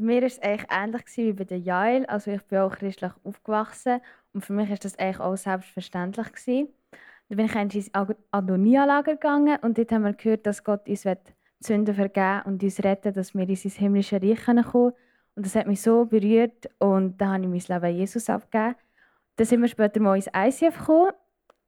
Bei 0.00 0.06
mir 0.06 0.22
war 0.22 0.28
es 0.28 0.40
eigentlich 0.40 0.70
ähnlich 0.70 1.02
wie 1.16 1.32
bei 1.34 1.44
der 1.44 1.58
Jael. 1.58 2.06
Also 2.06 2.30
ich 2.30 2.40
bin 2.44 2.60
auch 2.60 2.74
christlich 2.74 3.12
aufgewachsen 3.22 4.00
und 4.32 4.42
für 4.42 4.54
mich 4.54 4.70
war 4.70 4.78
das 4.78 4.98
eigentlich 4.98 5.20
auch 5.20 5.36
selbstverständlich. 5.36 6.26
Dann 6.46 7.36
bin 7.36 7.44
ich 7.44 7.54
ins 7.54 7.90
Adonia-Lager 8.30 9.16
gegangen 9.16 9.58
und 9.60 9.76
dort 9.76 9.92
haben 9.92 10.04
wir 10.04 10.14
gehört, 10.14 10.46
dass 10.46 10.64
Gott 10.64 10.88
uns 10.88 11.02
die 11.02 11.16
Sünden 11.58 11.94
vergeben 11.94 12.40
und 12.46 12.62
uns 12.62 12.82
retten, 12.82 13.12
dass 13.12 13.34
wir 13.34 13.46
in 13.46 13.54
sein 13.54 13.72
himmlisches 13.72 14.22
Reich 14.22 14.42
kommen 14.42 14.64
können. 14.64 14.92
Und 15.36 15.44
das 15.44 15.54
hat 15.54 15.66
mich 15.66 15.82
so 15.82 16.06
berührt 16.06 16.70
und 16.78 17.20
dann 17.20 17.44
habe 17.44 17.56
ich 17.56 17.68
mein 17.68 17.82
Leben 17.82 17.98
Jesus 17.98 18.30
abgegeben. 18.30 18.76
Dann 19.36 19.46
sind 19.46 19.60
wir 19.60 19.68
später 19.68 20.00
mal 20.00 20.16
ins 20.16 20.30
ICF 20.34 20.78
gekommen 20.78 21.12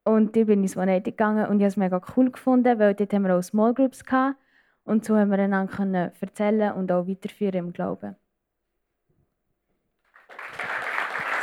und 0.05 0.35
dort 0.35 0.47
bin 0.47 0.61
ich 0.61 0.71
ins 0.71 0.77
Monate 0.77 1.11
gegangen 1.11 1.49
und 1.49 1.61
ich 1.61 1.65
habe 1.65 1.69
es 1.69 1.77
mega 1.77 2.01
cool 2.17 2.31
gefunden, 2.31 2.79
weil 2.79 2.95
dort 2.95 3.13
haben 3.13 3.25
wir 3.25 3.37
auch 3.37 3.43
Small 3.43 3.75
Groups 3.75 4.03
gehabt 4.03 4.39
und 4.85 5.05
so 5.05 5.19
haben 5.19 5.31
wir 5.31 5.39
einander 5.39 6.13
erzählen 6.19 6.73
und 6.73 6.91
auch 6.91 7.07
weiterführen 7.07 7.67
im 7.67 7.73
Glauben. 7.75 8.17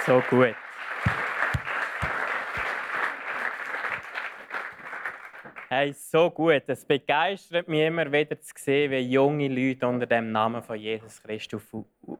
So 0.09 0.23
gut. 0.27 0.55
Hey, 5.69 5.93
so 5.93 6.31
gut. 6.31 6.63
Es 6.65 6.83
begeistert 6.83 7.67
mich 7.67 7.81
immer 7.81 8.11
wieder 8.11 8.41
zu 8.41 8.51
sehen, 8.55 8.89
wie 8.89 9.01
junge 9.01 9.47
Leute 9.47 9.87
unter 9.87 10.07
dem 10.07 10.31
Namen 10.31 10.63
von 10.63 10.79
Jesus 10.79 11.21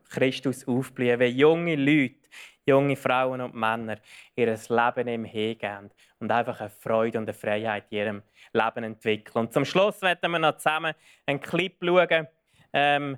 Christus 0.07 0.67
aufblühen. 0.67 1.19
Wie 1.19 1.29
junge 1.29 1.75
Leute, 1.75 2.29
junge 2.63 2.95
Frauen 2.95 3.41
und 3.41 3.55
Männer 3.55 3.97
ihr 4.35 4.55
Leben 4.69 5.07
ihm 5.07 5.25
hingeben 5.25 5.89
und 6.19 6.31
einfach 6.31 6.61
eine 6.61 6.69
Freude 6.69 7.17
und 7.17 7.23
eine 7.23 7.33
Freiheit 7.33 7.85
in 7.89 7.97
ihrem 7.97 8.23
Leben 8.53 8.83
entwickeln. 8.83 9.45
Und 9.45 9.51
zum 9.51 9.65
Schluss 9.65 9.99
werden 10.03 10.29
wir 10.29 10.37
noch 10.37 10.57
zusammen 10.57 10.93
einen 11.25 11.41
Clip 11.41 11.73
schauen. 11.83 12.27
Ähm, 12.71 13.17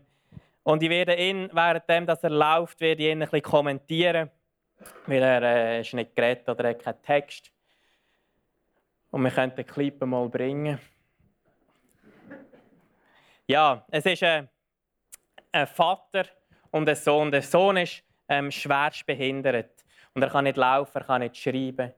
und 0.64 0.82
ich 0.82 0.90
werde 0.90 1.16
ihn, 1.16 1.50
währenddem 1.52 2.06
dass 2.06 2.24
er 2.24 2.30
läuft, 2.30 2.80
werde 2.80 3.04
ich 3.04 3.10
ihn 3.10 3.22
ein 3.22 3.28
bisschen 3.28 3.42
kommentieren, 3.42 4.30
weil 5.08 5.22
er 5.22 5.42
äh, 5.42 5.82
ist 5.82 5.94
nicht 5.94 6.16
geredet 6.16 6.48
oder 6.50 6.70
hat 6.70 6.84
keinen 6.84 7.02
Text. 7.02 7.52
Und 9.10 9.24
wir 9.24 9.32
können 9.32 9.56
den 9.56 9.66
Clip 9.66 10.00
mal 10.06 10.30
bringen. 10.30 10.80
Ja, 13.48 13.86
es 13.92 14.06
ist 14.06 14.24
ein, 14.24 14.48
ein 15.52 15.68
Vater 15.68 16.26
und 16.72 16.88
ein 16.88 16.96
Sohn. 16.96 17.32
Der 17.32 17.42
Sohn 17.42 17.78
ist 17.78 18.04
ähm, 18.30 18.50
schwerst 18.50 19.06
behindert. 19.06 19.84
Und 20.14 20.22
er 20.22 20.30
kann 20.30 20.46
nicht 20.46 20.58
laufen, 20.58 20.98
er 20.98 21.04
kann 21.04 21.22
nicht 21.22 21.38
schreiben, 21.38 21.94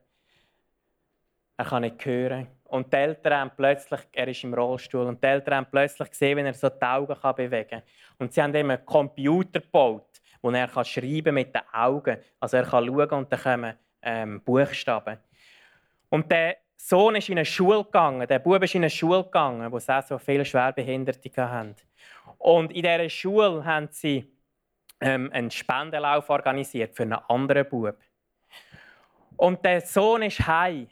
er 1.56 1.64
kann 1.64 1.82
nicht 1.82 2.04
hören. 2.04 2.46
Und 2.64 2.92
die 2.92 2.96
Eltern 2.96 3.34
haben 3.34 3.50
plötzlich, 3.56 4.00
er 4.12 4.28
ist 4.28 4.44
im 4.44 4.54
Rollstuhl, 4.54 5.06
und 5.06 5.22
die 5.22 5.26
Eltern 5.28 5.54
haben 5.54 5.66
plötzlich 5.70 6.10
gesehen, 6.10 6.38
wie 6.38 6.42
er 6.42 6.54
so 6.54 6.68
die 6.68 6.82
Augen 6.82 7.16
bewegen 7.36 7.68
kann. 7.70 7.82
Und 8.18 8.32
sie 8.32 8.42
haben 8.42 8.54
ihm 8.54 8.70
einen 8.70 8.84
Computer 8.84 9.60
gebaut, 9.60 10.20
wo 10.44 10.50
er 10.50 10.68
kann 10.68 10.84
schreiben 10.84 11.34
mit 11.34 11.54
den 11.54 11.62
Augen. 11.72 12.18
Also 12.38 12.58
er 12.58 12.64
kann 12.64 12.84
schauen 12.84 13.10
und 13.10 13.32
dann 13.32 13.40
kommen 13.40 13.74
ähm, 14.02 14.42
Buchstaben. 14.42 15.16
Und 16.10 16.30
der 16.30 16.58
Sohn 16.76 17.16
ist 17.16 17.30
in 17.30 17.38
eine 17.38 17.46
Schule 17.46 17.82
gegangen, 17.82 18.28
der 18.28 18.40
Bub 18.40 18.62
ist 18.62 18.74
in 18.74 18.82
eine 18.82 18.90
Schule 18.90 19.24
gegangen, 19.24 19.72
wo 19.72 19.78
auch 19.78 20.02
so 20.02 20.18
viele 20.18 20.44
Schwerbehinderte 20.44 21.50
hatten. 21.50 21.76
Und 22.36 22.72
in 22.72 22.82
dieser 22.82 23.08
Schule 23.08 23.64
haben 23.64 23.88
sie 23.90 24.30
ähm, 25.00 25.30
einen 25.32 25.50
Spendenlauf 25.50 26.28
organisiert 26.28 26.94
für 26.94 27.04
einen 27.04 27.14
anderen 27.14 27.66
Bub. 27.66 27.96
Und 29.38 29.64
der 29.64 29.80
Sohn 29.80 30.20
ist 30.20 30.46
heim 30.46 30.88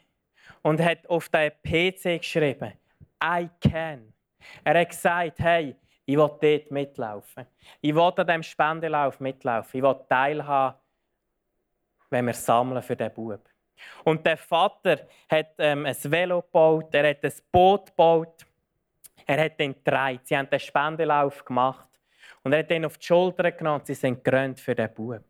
und 0.63 0.81
hat 0.81 1.07
auf 1.07 1.29
den 1.29 1.51
PC 1.61 2.19
geschrieben, 2.19 2.73
I 3.23 3.47
can. 3.61 4.11
Er 4.63 4.79
hat 4.79 4.89
gesagt, 4.89 5.37
hey, 5.37 5.75
ich 6.05 6.17
will 6.17 6.31
dort 6.41 6.71
mitlaufen. 6.71 7.45
Ich 7.81 7.95
will 7.95 8.01
an 8.01 8.27
diesem 8.27 8.43
Spendenlauf 8.43 9.19
mitlaufen. 9.19 9.77
Ich 9.77 9.83
will 9.83 9.95
teilhaben, 10.09 10.77
wenn 12.09 12.25
wir 12.25 12.33
sammeln 12.33 12.81
für 12.81 12.95
den 12.95 13.13
Bub. 13.13 13.41
Und 14.03 14.25
der 14.25 14.37
Vater 14.37 14.99
hat 15.29 15.53
ähm, 15.57 15.85
ein 15.85 15.95
Velo 16.03 16.41
gebaut, 16.41 16.93
er 16.93 17.09
hat 17.09 17.23
ein 17.23 17.33
Boot 17.51 17.87
gebaut, 17.87 18.45
er 19.25 19.45
hat 19.45 19.59
den 19.59 19.73
getragen. 19.73 20.19
Sie 20.23 20.37
haben 20.37 20.49
den 20.49 20.59
Spendelauf 20.59 21.43
gemacht. 21.43 21.89
Und 22.43 22.53
er 22.53 22.59
hat 22.59 22.71
ihn 22.71 22.85
auf 22.85 22.97
die 22.97 23.05
Schulter 23.05 23.51
genommen 23.51 23.79
und 23.79 23.87
sie 23.87 23.93
sind 23.93 24.23
gerannt 24.23 24.59
für 24.59 24.75
den 24.75 24.93
Bub. 24.93 25.23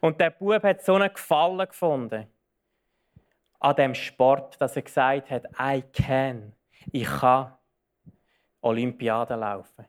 Und 0.00 0.20
der 0.20 0.30
Bub 0.30 0.62
hat 0.62 0.82
so 0.82 0.94
einen 0.94 1.12
Gefallen 1.12 1.68
gefunden 1.68 2.26
an 3.60 3.76
dem 3.76 3.94
Sport, 3.94 4.60
dass 4.60 4.74
er 4.74 4.82
gesagt 4.82 5.30
hat, 5.30 5.44
I 5.60 5.82
can, 5.82 6.52
ich 6.90 7.06
kann 7.06 7.52
Olympiade 8.60 9.34
laufen. 9.34 9.86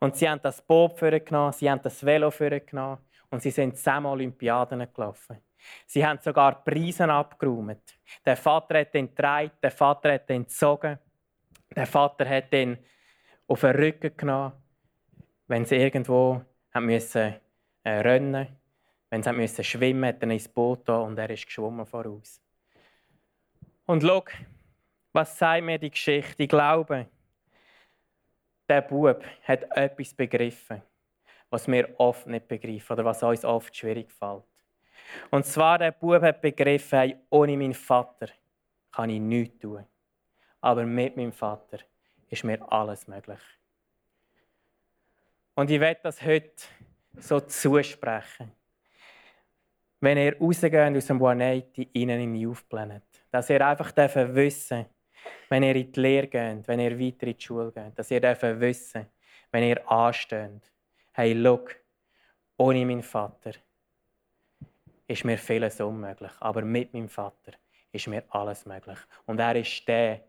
Und 0.00 0.16
sie 0.16 0.28
haben 0.28 0.40
das 0.42 0.62
Boot 0.62 0.98
genommen, 0.98 1.52
sie 1.52 1.70
haben 1.70 1.82
das 1.82 2.04
Velo 2.04 2.30
genommen 2.30 2.98
und 3.30 3.42
sie 3.42 3.50
sind 3.50 3.76
zusammen 3.76 4.06
Olympiaden 4.06 4.86
gelaufen. 4.92 5.38
Sie 5.86 6.06
haben 6.06 6.20
sogar 6.22 6.64
Preise 6.64 7.08
abgeräumt. 7.08 7.98
Der 8.24 8.36
Vater 8.36 8.80
hat 8.80 8.94
ihn 8.94 9.08
getragen, 9.08 9.50
der 9.62 9.70
Vater 9.72 10.12
hat 10.12 10.30
ihn 10.30 10.44
gezogen, 10.44 10.98
der 11.74 11.86
Vater 11.86 12.28
hat 12.28 12.52
ihn 12.52 12.78
auf 13.48 13.60
den 13.60 13.76
Rücken 13.76 14.16
genommen, 14.16 14.52
wenn 15.48 15.64
sie 15.64 15.76
irgendwo 15.76 16.40
haben 16.72 16.86
müssen, 16.86 17.34
äh, 17.82 17.90
rennen 17.90 18.58
wenn 19.10 19.22
sie 19.22 19.28
haben 19.28 19.36
müssen 19.36 19.64
schwimmen 19.64 20.06
hat 20.06 20.22
er 20.22 20.30
ins 20.30 20.48
Boot 20.48 20.88
da 20.88 20.98
und 20.98 21.18
er 21.18 21.30
ist 21.30 21.46
geschwommen 21.46 21.86
voraus. 21.86 22.40
Und 23.86 24.02
schau, 24.02 24.24
was 25.12 25.38
sagt 25.38 25.64
mir 25.64 25.78
die 25.78 25.90
Geschichte? 25.90 26.42
Ich 26.42 26.48
glaube, 26.48 27.06
der 28.68 28.82
Bub 28.82 29.24
hat 29.42 29.76
etwas 29.76 30.14
begriffen, 30.14 30.82
was 31.50 31.66
wir 31.66 31.88
oft 31.98 32.26
nicht 32.26 32.48
begreifen 32.48 32.92
oder 32.92 33.04
was 33.04 33.22
uns 33.22 33.44
oft 33.44 33.74
schwierig 33.74 34.10
fällt. 34.12 34.44
Und 35.30 35.46
zwar, 35.46 35.78
der 35.78 35.92
Bub 35.92 36.20
hat 36.22 36.40
begriffen, 36.40 36.98
hey, 36.98 37.16
ohne 37.30 37.56
meinen 37.56 37.74
Vater 37.74 38.28
kann 38.92 39.10
ich 39.10 39.20
nichts 39.20 39.58
tun. 39.58 39.84
Aber 40.60 40.84
mit 40.84 41.16
meinem 41.16 41.32
Vater 41.32 41.78
ist 42.28 42.44
mir 42.44 42.60
alles 42.70 43.06
möglich. 43.06 43.40
Und 45.54 45.70
ich 45.70 45.80
werde 45.80 46.00
das 46.02 46.22
heute 46.22 46.52
so 47.16 47.40
zusprechen. 47.40 48.52
Wenn 50.00 50.18
ihr 50.18 50.38
rausgeht 50.38 50.96
aus 50.96 51.06
dem 51.06 51.16
180 51.16 51.88
innen 51.94 52.20
in 52.20 52.32
mich 52.32 52.46
aufblendet, 52.46 53.02
dass 53.30 53.50
ihr 53.50 53.66
einfach 53.66 53.92
wissen 53.96 54.86
wenn 55.48 55.62
ihr 55.62 55.76
in 55.76 55.92
die 55.92 56.00
Lehre 56.00 56.26
geht, 56.26 56.68
wenn 56.68 56.80
ihr 56.80 56.98
weiter 56.98 57.26
in 57.26 57.36
die 57.36 57.44
Schule 57.44 57.72
geht, 57.72 57.98
dass 57.98 58.10
ihr 58.10 58.22
wissen 58.22 59.06
wenn 59.50 59.62
ihr 59.62 59.90
ansteht, 59.90 60.70
hey, 61.12 61.32
look, 61.32 61.74
ohne 62.56 62.84
meinen 62.84 63.02
Vater 63.02 63.52
ist 65.06 65.24
mir 65.24 65.38
vieles 65.38 65.80
unmöglich. 65.80 66.32
Aber 66.40 66.62
mit 66.62 66.92
meinem 66.92 67.08
Vater 67.08 67.52
ist 67.92 68.06
mir 68.08 68.24
alles 68.28 68.66
möglich. 68.66 68.98
Und 69.26 69.40
er 69.40 69.56
ist 69.56 69.86
der, 69.88 70.20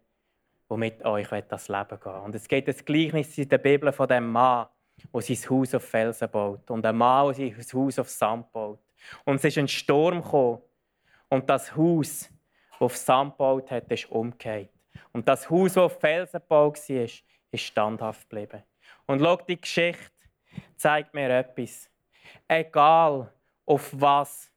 der 0.69 0.77
mit 0.77 1.03
euch 1.03 1.27
das 1.49 1.67
Leben 1.67 1.99
gehen 1.99 2.21
Und 2.21 2.35
es 2.35 2.47
geht 2.47 2.67
das 2.67 2.83
Gleichnis 2.83 3.37
in 3.37 3.49
der 3.49 3.57
Bibel 3.57 3.91
von 3.91 4.07
dem 4.07 4.31
Mann, 4.31 4.67
der 5.13 5.21
sein 5.21 5.49
Haus 5.49 5.75
auf 5.75 5.83
Felsen 5.83 6.29
baut. 6.29 6.69
Und 6.71 6.85
ein 6.85 6.95
Mann, 6.95 7.33
der 7.33 7.53
sein 7.61 7.79
Haus 7.79 7.99
auf 7.99 8.09
Sand 8.09 8.51
baut. 8.51 8.79
Und 9.25 9.35
es 9.35 9.43
ist 9.43 9.57
ein 9.57 9.67
Sturm 9.67 10.21
gekommen. 10.21 10.61
Und 11.27 11.49
das 11.49 11.75
Haus, 11.75 12.29
das 12.71 12.81
auf 12.81 12.95
Sand 12.95 13.33
gebaut 13.33 13.69
hat, 13.71 13.91
ist 13.91 14.09
umgekehrt. 14.09 14.69
Und 15.11 15.27
das 15.27 15.49
Haus, 15.49 15.73
das 15.73 15.83
auf 15.83 15.99
Felsen 15.99 16.39
gebaut 16.39 16.77
war, 16.89 17.03
ist 17.03 17.23
standhaft 17.63 18.29
geblieben. 18.29 18.63
Und 19.05 19.21
schau, 19.21 19.37
die 19.37 19.59
Geschichte 19.59 20.11
zeigt 20.75 21.13
mir 21.13 21.29
etwas. 21.29 21.89
Egal, 22.47 23.31
auf 23.65 23.89
was 23.93 24.51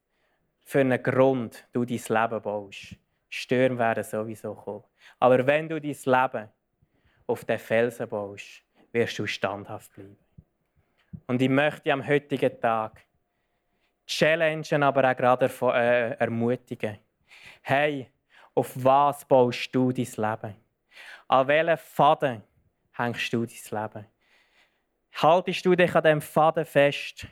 für 0.64 0.80
einen 0.80 1.02
Grund 1.02 1.66
du 1.72 1.84
dein 1.84 1.98
Leben 2.08 2.42
baust. 2.42 2.96
Stürme 3.28 3.78
werden 3.78 4.04
sowieso 4.04 4.54
kommen. 4.54 4.84
Aber 5.18 5.46
wenn 5.46 5.68
du 5.68 5.80
dein 5.80 5.96
Leben 6.04 6.48
auf 7.26 7.44
den 7.44 7.58
Felsen 7.58 8.08
baust, 8.08 8.62
wirst 8.92 9.18
du 9.18 9.26
standhaft 9.26 9.92
bleiben. 9.94 10.16
Und 11.26 11.40
ich 11.40 11.48
möchte 11.48 11.92
am 11.92 12.06
heutigen 12.06 12.60
Tag 12.60 13.04
challengen, 14.06 14.82
aber 14.82 15.10
auch 15.10 15.16
gerade 15.16 15.46
äh, 15.46 16.10
ermutigen. 16.18 16.98
Hey, 17.62 18.10
auf 18.54 18.72
was 18.84 19.24
baust 19.24 19.74
du 19.74 19.92
dein 19.92 20.04
Leben? 20.04 20.56
An 21.28 21.48
welchen 21.48 21.78
Faden 21.78 22.42
hängst 22.92 23.32
du 23.32 23.46
dein 23.46 23.82
Leben? 23.82 24.06
Haltest 25.14 25.64
du 25.64 25.74
dich 25.74 25.94
an 25.94 26.02
dem 26.02 26.20
Faden 26.20 26.64
fest, 26.64 27.26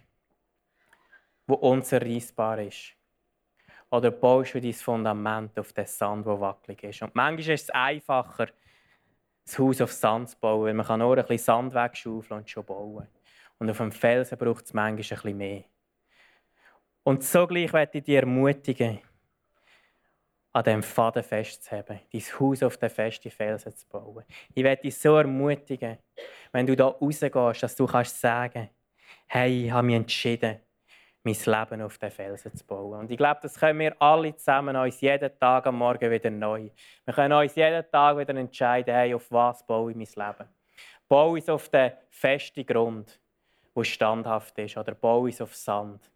wo 1.46 1.54
unzerreißbar 1.54 2.60
ist? 2.60 2.94
Oder 3.90 4.10
baust 4.10 4.54
du 4.54 4.60
dein 4.60 4.72
Fundament 4.72 5.58
auf 5.58 5.72
den 5.72 5.86
Sand, 5.86 6.26
der 6.26 6.40
wackelig 6.40 6.82
ist? 6.84 7.02
Und 7.02 7.14
manchmal 7.14 7.54
ist 7.54 7.64
es 7.64 7.70
einfacher, 7.70 8.48
das 9.44 9.58
Haus 9.58 9.80
auf 9.80 9.92
Sand 9.92 10.30
zu 10.30 10.38
bauen, 10.38 10.66
weil 10.66 10.74
man 10.74 10.86
kann 10.86 11.00
nur 11.00 11.16
ein 11.16 11.24
bisschen 11.24 11.44
Sand 11.44 11.74
wegschaufeln 11.74 12.40
und 12.40 12.48
schon 12.50 12.64
bauen. 12.64 13.08
Und 13.58 13.68
auf 13.68 13.78
dem 13.78 13.92
Felsen 13.92 14.38
braucht 14.38 14.64
es 14.64 14.72
manchmal 14.72 14.92
ein 14.92 14.96
bisschen 14.96 15.36
mehr. 15.36 15.64
Und 17.02 17.24
sogleich 17.24 17.72
werde 17.72 17.98
ich 17.98 18.04
dich 18.04 18.14
ermutigen, 18.14 19.00
an 20.52 20.64
diesem 20.64 20.82
Faden 20.82 21.22
festzuhalten, 21.22 22.00
dein 22.12 22.20
Haus 22.40 22.62
auf 22.62 22.76
den 22.76 22.90
festen 22.90 23.30
Felsen 23.30 23.74
zu 23.74 23.86
bauen. 23.88 24.24
Ich 24.54 24.64
werde 24.64 24.82
dich 24.82 24.96
so 24.96 25.16
ermutigen, 25.16 25.98
wenn 26.52 26.66
du 26.66 26.74
da 26.74 26.86
rausgehst, 26.86 27.62
dass 27.62 27.76
du 27.76 27.86
kannst 27.86 28.20
sagen, 28.20 28.68
hey, 29.26 29.66
ich 29.66 29.70
habe 29.70 29.86
mich 29.86 29.96
entschieden, 29.96 30.60
mein 31.22 31.34
Leben 31.34 31.82
auf 31.82 31.98
den 31.98 32.10
Felsen 32.10 32.54
zu 32.54 32.64
bauen. 32.64 33.00
Und 33.00 33.10
ich 33.10 33.16
glaube, 33.16 33.40
das 33.42 33.58
können 33.58 33.78
wir 33.78 34.00
alle 34.00 34.34
zusammen 34.34 34.74
uns 34.74 35.00
jeden 35.00 35.38
Tag 35.38 35.66
am 35.66 35.76
Morgen 35.76 36.10
wieder 36.10 36.30
neu. 36.30 36.70
Wir 37.04 37.14
können 37.14 37.34
uns 37.34 37.54
jeden 37.54 37.84
Tag 37.90 38.18
wieder 38.18 38.34
entscheiden, 38.34 38.94
hey, 38.94 39.14
auf 39.14 39.30
was 39.30 39.64
baue 39.64 39.92
ich 39.92 39.96
mein 39.96 40.06
Leben. 40.06 40.48
Baue 41.08 41.38
ich 41.38 41.44
es 41.44 41.50
auf 41.50 41.68
den 41.68 41.92
festen 42.08 42.64
Grund, 42.64 43.20
der 43.76 43.84
standhaft 43.84 44.58
ist, 44.58 44.76
oder 44.76 44.94
baue 44.94 45.28
ich 45.28 45.34
es 45.36 45.42
auf 45.42 45.54
Sand, 45.54 46.10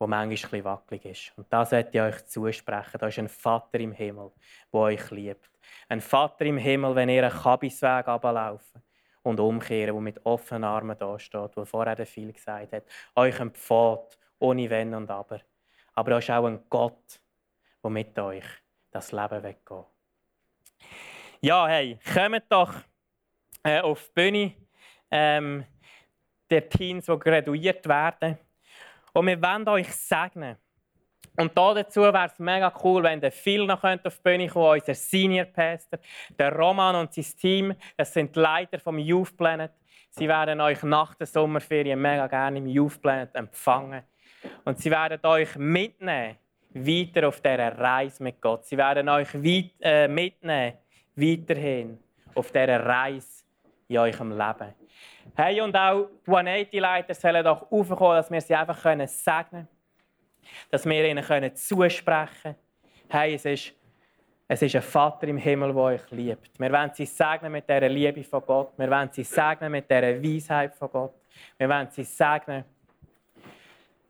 wo 0.00 0.06
manchmal 0.06 0.60
ein 0.60 0.64
wackelig 0.64 1.04
ist. 1.04 1.32
Und 1.36 1.52
das 1.52 1.70
sollte 1.70 1.90
ich 1.92 2.00
euch 2.00 2.26
zusprechen. 2.26 2.98
Da 2.98 3.06
ist 3.06 3.18
ein 3.18 3.28
Vater 3.28 3.78
im 3.78 3.92
Himmel, 3.92 4.32
der 4.72 4.80
euch 4.80 5.10
liebt. 5.10 5.50
Ein 5.90 6.00
Vater 6.00 6.46
im 6.46 6.56
Himmel, 6.56 6.94
wenn 6.94 7.10
ihr 7.10 7.22
einen 7.22 7.42
Kabisweg 7.42 8.08
ablaufen 8.08 8.82
und 9.22 9.38
umkehren, 9.38 9.94
wo 9.94 10.00
mit 10.00 10.24
offenen 10.24 10.64
Armen 10.64 10.96
da 10.98 11.18
steht, 11.18 11.54
wo 11.54 11.66
vorher 11.66 12.06
viel 12.06 12.32
gesagt 12.32 12.72
hat, 12.72 12.84
euch 13.14 13.38
empfiehlt, 13.38 14.18
ohne 14.38 14.70
Wenn 14.70 14.94
und 14.94 15.10
Aber. 15.10 15.40
Aber 15.92 16.10
da 16.12 16.18
ist 16.18 16.30
auch 16.30 16.46
ein 16.46 16.64
Gott, 16.70 17.20
der 17.84 17.90
mit 17.90 18.18
euch 18.18 18.46
das 18.90 19.12
Leben 19.12 19.42
weggehen 19.42 19.84
Ja, 21.42 21.68
hey, 21.68 21.98
kommt 22.14 22.44
doch 22.48 22.72
äh, 23.62 23.80
auf 23.80 24.08
die 24.08 24.12
Bühne. 24.14 24.54
Ähm, 25.10 25.66
der 26.48 26.68
Teams, 26.70 27.04
die 27.04 27.18
graduiert 27.18 27.86
werden. 27.86 28.38
Und 29.12 29.26
wir 29.26 29.40
wollen 29.40 29.68
euch 29.68 29.92
segnen. 29.92 30.56
Und 31.36 31.56
dazu 31.56 32.02
wäre 32.02 32.26
es 32.26 32.38
mega 32.38 32.72
cool, 32.82 33.02
wenn 33.02 33.20
der 33.20 33.32
Phil 33.32 33.64
noch 33.64 33.82
auf 33.82 34.00
die 34.02 34.10
Bühne 34.22 34.48
kommen 34.48 34.80
unser 34.80 34.94
Senior 34.94 35.46
Pastor, 35.46 35.98
der 36.38 36.54
Roman 36.54 36.96
und 36.96 37.14
sein 37.14 37.24
Team. 37.40 37.74
Das 37.96 38.12
sind 38.12 38.34
die 38.34 38.40
Leiter 38.40 38.78
vom 38.78 38.98
Youth 38.98 39.36
Planet. 39.36 39.70
Sie 40.10 40.28
werden 40.28 40.60
euch 40.60 40.82
nach 40.82 41.14
der 41.14 41.26
Sommerferien 41.26 42.00
mega 42.00 42.26
gerne 42.26 42.58
im 42.58 42.66
Youth 42.66 43.00
Planet 43.00 43.34
empfangen. 43.34 44.02
Und 44.64 44.78
sie 44.78 44.90
werden 44.90 45.20
euch 45.24 45.56
mitnehmen, 45.56 46.36
weiter 46.74 47.28
auf 47.28 47.40
dieser 47.40 47.78
Reise 47.78 48.22
mit 48.22 48.40
Gott. 48.40 48.64
Sie 48.66 48.76
werden 48.76 49.08
euch 49.08 49.32
weit, 49.34 49.72
äh, 49.80 50.08
mitnehmen, 50.08 50.74
weiterhin 51.14 51.98
auf 52.34 52.50
dieser 52.50 52.84
Reise 52.84 53.44
in 53.88 53.98
eurem 53.98 54.30
Leben. 54.32 54.79
Hey, 55.36 55.60
und 55.60 55.76
auch 55.76 56.08
die 56.26 56.30
180-Leiter 56.30 57.14
sollen 57.14 57.44
doch 57.44 57.70
aufkommen, 57.70 58.16
dass 58.16 58.30
wir 58.30 58.40
sie 58.40 58.54
einfach 58.54 58.78
segnen 58.78 59.06
können. 59.06 59.68
Dass 60.70 60.84
wir 60.84 61.08
ihnen 61.08 61.24
können 61.24 61.54
zusprechen 61.54 62.28
können. 62.42 62.56
Hey, 63.08 63.34
es 63.34 63.44
ist, 63.44 63.72
es 64.48 64.62
ist 64.62 64.76
ein 64.76 64.82
Vater 64.82 65.28
im 65.28 65.36
Himmel, 65.36 65.72
der 65.72 65.82
euch 65.82 66.10
liebt. 66.10 66.58
Wir 66.58 66.72
wollen 66.72 66.90
sie 66.94 67.06
segnen 67.06 67.52
mit 67.52 67.68
dieser 67.68 67.88
Liebe 67.88 68.24
von 68.24 68.42
Gott. 68.44 68.72
Wir 68.76 68.90
wollen 68.90 69.08
sie 69.12 69.24
segnen 69.24 69.72
mit 69.72 69.90
dieser 69.90 70.22
Weisheit 70.22 70.74
von 70.74 70.90
Gott. 70.90 71.14
Wir 71.56 71.68
wollen 71.68 71.88
sie 71.90 72.04
segnen 72.04 72.64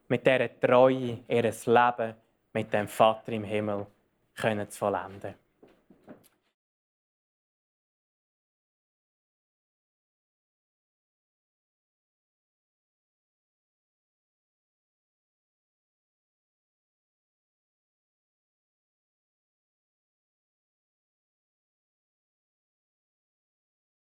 mit 0.09 0.27
dieser 0.27 0.61
Treue, 0.61 1.19
ihr 1.29 1.43
Leben 1.43 2.15
mit 2.53 2.73
dem 2.73 2.89
Vater 2.89 3.33
im 3.33 3.45
Himmel 3.45 3.87
können 4.35 4.69
zu 4.69 4.79
vollenden. 4.79 5.35